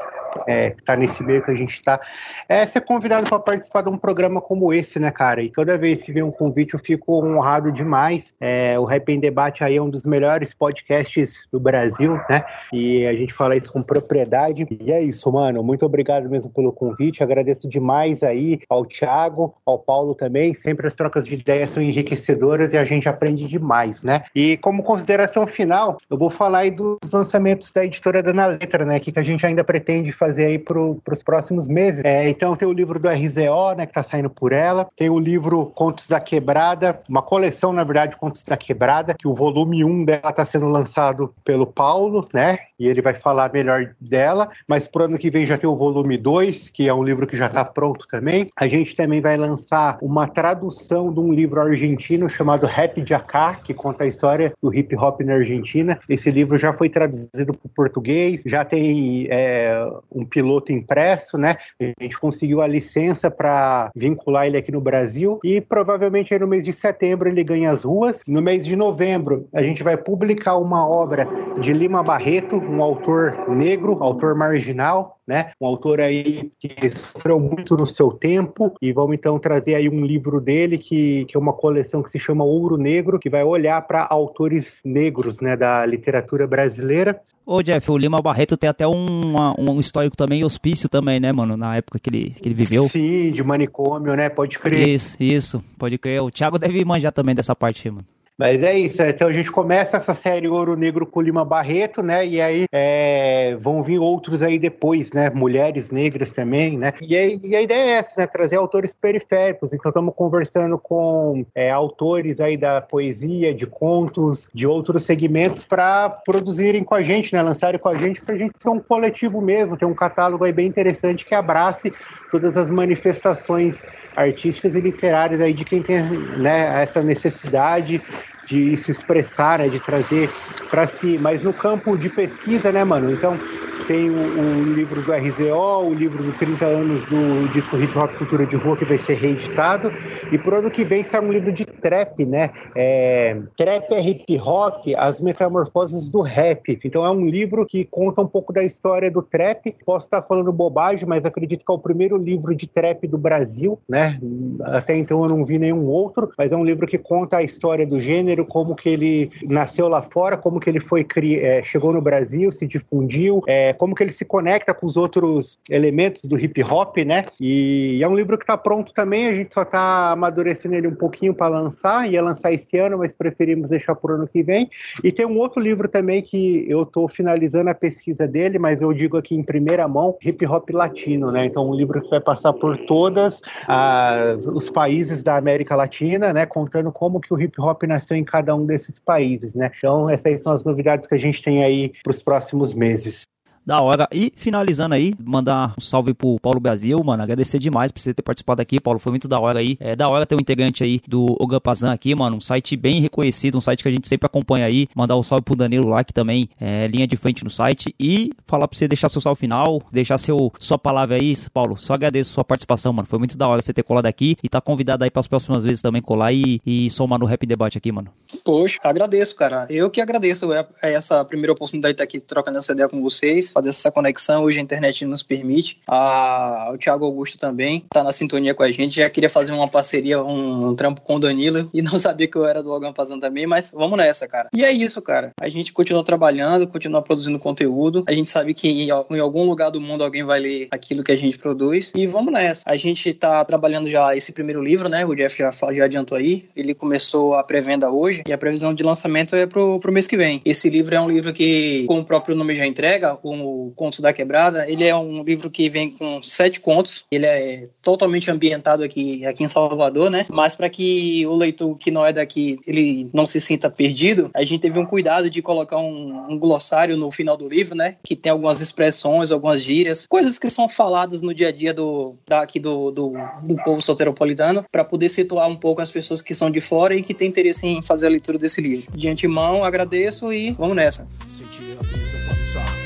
[0.47, 2.01] é, que tá nesse meio que a gente tá,
[2.49, 5.43] é ser convidado para participar de um programa como esse, né, cara?
[5.43, 8.33] E toda vez que vem um convite eu fico honrado demais.
[8.41, 12.45] É, o Rap em Debate aí é um dos melhores podcasts do Brasil, né?
[12.73, 14.67] E a gente fala isso com propriedade.
[14.71, 15.63] E é isso, mano.
[15.63, 17.23] Muito obrigado mesmo pelo convite.
[17.23, 20.55] Agradeço demais aí ao Thiago, ao Paulo também.
[20.55, 24.23] Sempre as trocas de ideias são enriquecedoras e a gente aprende demais, né?
[24.35, 28.99] E como consideração final, eu vou falar aí dos lançamentos da editora Dana Letra, né?
[28.99, 32.05] Que, que a gente ainda pretende fazer aí para os próximos meses.
[32.05, 34.87] É, então tem o livro do RZO, né, que está saindo por ela.
[34.95, 39.35] Tem o livro Contos da Quebrada, uma coleção, na verdade, Contos da Quebrada, que o
[39.35, 42.59] volume 1 dela está sendo lançado pelo Paulo, né?
[42.81, 44.49] E ele vai falar melhor dela.
[44.67, 47.37] Mas pro ano que vem já tem o volume 2, que é um livro que
[47.37, 48.49] já está pronto também.
[48.57, 53.57] A gente também vai lançar uma tradução de um livro argentino chamado Rap de Acá,
[53.63, 56.01] que conta a história do hip hop na Argentina.
[56.09, 61.57] Esse livro já foi traduzido para o português, já tem é, um piloto impresso, né?
[61.81, 66.65] A gente conseguiu a licença para vincular ele aqui no Brasil e provavelmente no mês
[66.65, 68.23] de setembro ele ganha as ruas.
[68.27, 71.29] No mês de novembro a gente vai publicar uma obra
[71.61, 75.51] de Lima Barreto, um autor negro, autor marginal, né?
[75.61, 80.05] Um autor aí que sofreu muito no seu tempo e vamos então trazer aí um
[80.05, 83.81] livro dele que, que é uma coleção que se chama Ouro Negro, que vai olhar
[83.83, 87.21] para autores negros, né, da literatura brasileira.
[87.45, 91.57] Ô, Jeff, o Lima Barreto tem até um, um histórico também, hospício também, né, mano?
[91.57, 92.85] Na época que ele, que ele viveu.
[92.85, 94.29] Sim, de manicômio, né?
[94.29, 94.89] Pode crer.
[94.89, 96.23] Isso, isso, pode crer.
[96.23, 98.07] O Thiago deve manjar também dessa parte aí, mano.
[98.41, 102.27] Mas é isso, então a gente começa essa série Ouro Negro com Lima Barreto, né?
[102.27, 105.29] E aí é, vão vir outros aí depois, né?
[105.29, 106.95] Mulheres negras também, né?
[107.03, 108.27] E, aí, e a ideia é essa, né?
[108.27, 109.75] Trazer autores periféricos.
[109.75, 116.09] Então estamos conversando com é, autores aí da poesia, de contos, de outros segmentos para
[116.09, 117.43] produzirem com a gente, né?
[117.43, 120.53] Lançarem com a gente para a gente ser um coletivo mesmo, ter um catálogo aí
[120.53, 121.93] bem interessante que abrace
[122.31, 123.85] todas as manifestações
[124.17, 126.01] artísticas e literárias aí de quem tem
[126.39, 128.03] né, essa necessidade
[128.47, 130.31] de se expressar, né, de trazer
[130.71, 133.11] para si, mas no campo de pesquisa, né, mano?
[133.13, 133.39] Então,
[133.87, 138.17] tem o, o, livro do RZO, o livro do 30 anos do disco Hip Hop
[138.17, 139.93] Cultura de Rua, que vai ser reeditado,
[140.31, 142.51] e pro ano que vem sai um livro de trap, né?
[142.77, 146.79] É, trap é hip hop, as metamorfoses do rap.
[146.85, 149.75] Então, é um livro que conta um pouco da história do trap.
[149.85, 153.79] Posso estar falando bobagem, mas acredito que é o primeiro livro de trap do Brasil,
[153.89, 154.21] né?
[154.63, 157.87] Até então eu não vi nenhum outro, mas é um livro que conta a história
[157.87, 161.07] do gênero como que ele nasceu lá fora, como que ele foi
[161.41, 165.59] é, chegou no Brasil, se difundiu, é, como que ele se conecta com os outros
[165.69, 167.25] elementos do hip hop, né?
[167.41, 170.95] E é um livro que está pronto também, a gente só está amadurecendo ele um
[170.95, 174.71] pouquinho para lançar, ia lançar esse ano, mas preferimos deixar por ano que vem.
[175.03, 178.93] E tem um outro livro também que eu estou finalizando a pesquisa dele, mas eu
[178.93, 181.47] digo aqui em primeira mão, hip hop latino, né?
[181.47, 186.47] Então um livro que vai passar por todas as, os países da América Latina, né?
[186.47, 189.71] Contando como que o hip hop nasceu em cada um desses países, né?
[189.77, 193.30] Então, essas são as novidades que a gente tem aí para os próximos meses.
[193.65, 194.09] Da hora.
[194.13, 197.23] E finalizando aí, mandar um salve pro Paulo Brasil, mano.
[197.23, 198.99] Agradecer demais por você ter participado aqui, Paulo.
[198.99, 199.77] Foi muito da hora aí.
[199.79, 202.37] É da hora ter um integrante aí do Ogapazan aqui, mano.
[202.37, 204.89] Um site bem reconhecido, um site que a gente sempre acompanha aí.
[204.95, 207.95] Mandar um salve pro Danilo lá, que também é linha de frente no site.
[207.99, 211.77] E falar pra você deixar seu salve final, deixar seu, sua palavra aí, Paulo.
[211.79, 213.07] Só agradeço sua participação, mano.
[213.07, 215.83] Foi muito da hora você ter colado aqui e tá convidado aí pras próximas vezes
[215.83, 218.11] também colar e, e somar no Rap Debate aqui, mano.
[218.45, 219.67] Poxa, agradeço, cara.
[219.69, 223.01] Eu que agradeço é, é essa primeira oportunidade de estar aqui trocando essa ideia com
[223.01, 224.45] vocês, fazer essa conexão.
[224.45, 225.79] Hoje a internet nos permite.
[225.89, 228.97] O Thiago Augusto também tá na sintonia com a gente.
[228.97, 232.37] Já queria fazer uma parceria, um, um trampo com o Danilo e não sabia que
[232.37, 234.49] eu era do Logan Fazendo também, mas vamos nessa, cara.
[234.55, 235.33] E é isso, cara.
[235.41, 238.05] A gente continua trabalhando, continua produzindo conteúdo.
[238.07, 241.13] A gente sabe que em, em algum lugar do mundo alguém vai ler aquilo que
[241.13, 241.93] a gente produz.
[241.95, 242.63] E vamos nessa.
[242.67, 245.05] A gente tá trabalhando já esse primeiro livro, né?
[245.05, 246.49] O Jeff já, já adiantou aí.
[246.55, 250.17] Ele começou a pré-venda hoje e a previsão de lançamento é pro, pro mês que
[250.17, 250.41] vem.
[250.45, 254.01] Esse livro é um livro que, como o próprio nome já entrega, um como Contos
[254.01, 257.05] da Quebrada, ele é um livro que vem com sete contos.
[257.11, 260.27] Ele é totalmente ambientado aqui, aqui em Salvador, né?
[260.29, 264.45] Mas para que o leitor que não é daqui ele não se sinta perdido, a
[264.45, 267.97] gente teve um cuidado de colocar um, um glossário no final do livro, né?
[268.03, 272.17] Que tem algumas expressões, algumas gírias, coisas que são faladas no dia a dia do
[272.27, 276.51] daqui do, do, do povo soteropolitano, para poder situar um pouco as pessoas que são
[276.51, 278.91] de fora e que têm interesse em fazer a leitura desse livro.
[278.93, 281.07] De antemão, agradeço e vamos nessa.
[281.31, 282.80] Sentir a brisa passar,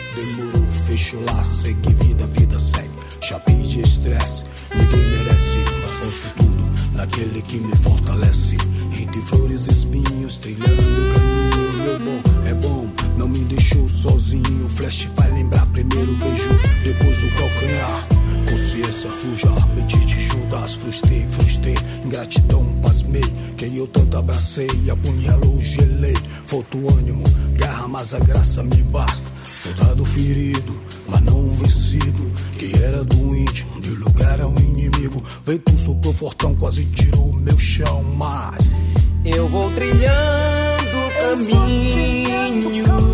[0.94, 2.88] fechou lá, segue vida, vida segue.
[3.20, 8.56] Chapei de estresse, ninguém merece, mas faço tudo naquele que me fortalece.
[8.96, 12.88] Entre flores e espinhos, trilhando o caminho, meu bom é bom,
[13.18, 14.68] não me deixou sozinho.
[14.76, 16.50] Flash vai lembrar primeiro o beijo,
[16.84, 18.13] depois o calcanhar.
[18.50, 23.22] Consciência suja, medite Judas, frustrei, frustrei, ingratidão, pasmei.
[23.56, 26.16] Quem eu tanto abracei, apunhalou, gelei.
[26.44, 29.30] Faltou ânimo, garra, mas a graça me basta.
[29.42, 30.76] Soldado ferido,
[31.08, 32.30] mas não vencido.
[32.58, 35.22] Que era do íntimo, de lugar ao inimigo.
[35.44, 38.80] Vento soprou fortão, quase tirou meu chão, mas.
[39.24, 43.13] Eu vou trilhando o caminho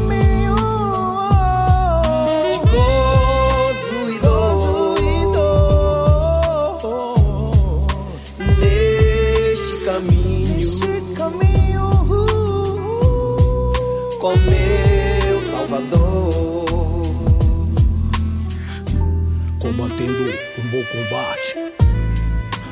[14.20, 16.66] com meu Salvador.
[19.58, 20.24] combatendo
[20.58, 21.56] um bom combate.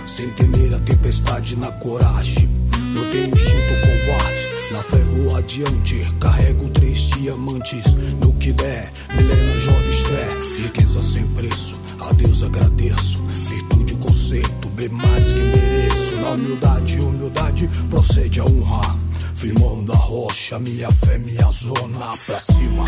[0.06, 2.48] Sem temer a tempestade na coragem.
[2.94, 4.48] Não tenho instinto covarde.
[4.72, 6.14] Na fé vou adiante.
[6.20, 7.94] Carrego três diamantes.
[8.20, 10.28] No que der, milena joga estré.
[10.62, 11.78] Riqueza sem preço.
[12.00, 13.20] A Deus agradeço.
[13.22, 16.16] Virtude, conceito, bem mais que mereço.
[16.16, 19.07] Na humildade, humildade procede a honrar.
[19.39, 22.85] Firmão da rocha, minha fé, minha zona pra cima.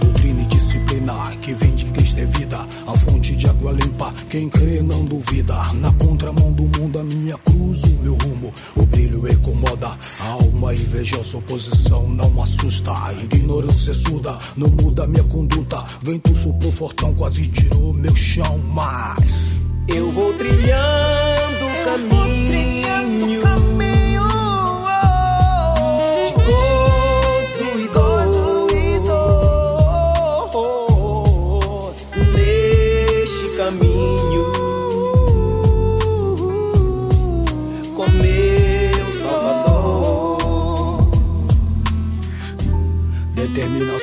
[0.00, 1.12] Doutrina e disciplina
[1.42, 4.14] que vem de Cristo é vida, a fonte de água limpa.
[4.30, 5.56] Quem crê não duvida.
[5.74, 8.54] Na contramão do mundo, a minha cruz, o meu rumo.
[8.76, 12.92] O brilho incomoda, a alma invejosa, oposição não assusta.
[12.92, 15.84] A ignorância surda, não muda minha conduta.
[16.00, 19.58] Vento soprou fortão, quase tirou meu chão, mas.
[19.88, 22.28] Eu vou trilhando o caminho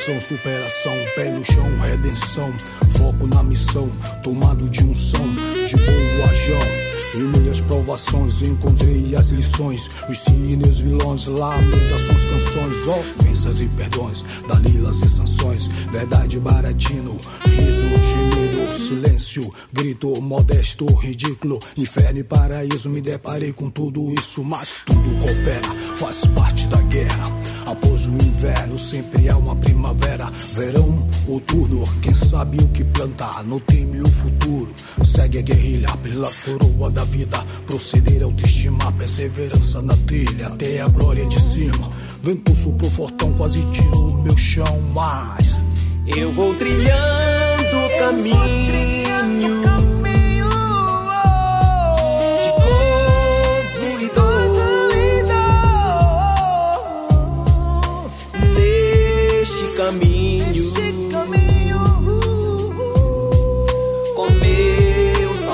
[0.05, 2.53] Determinação, superação, pé no chão, redenção,
[2.89, 3.89] foco na missão,
[4.21, 5.27] tomado de unção,
[5.65, 6.85] de bom ajão.
[7.15, 15.01] Em minhas provações encontrei as lições, os signos vilões, lamentações, canções, ofensas e perdões, dalilas
[15.01, 22.89] e sanções, verdade baratino, riso, gemido, silêncio, grito, modesto, ridículo, inferno e paraíso.
[22.89, 27.44] Me deparei com tudo isso, mas tudo coopera, faz parte da guerra.
[27.65, 31.83] Após o inverno, sempre há uma primavera, verão, outono.
[32.01, 34.73] Quem sabe o que plantar, não teme o futuro.
[35.03, 41.25] Segue a guerrilha pela coroa da vida, proceder autoestima, perseverança na trilha, até a glória
[41.27, 41.91] de cima.
[42.21, 45.65] Vento soprou fortão, quase tirou meu chão, mas.
[46.07, 48.84] Eu vou trilhando o caminho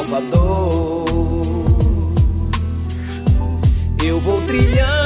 [0.02, 1.06] Salvador.
[4.04, 5.01] Eu vou trilhando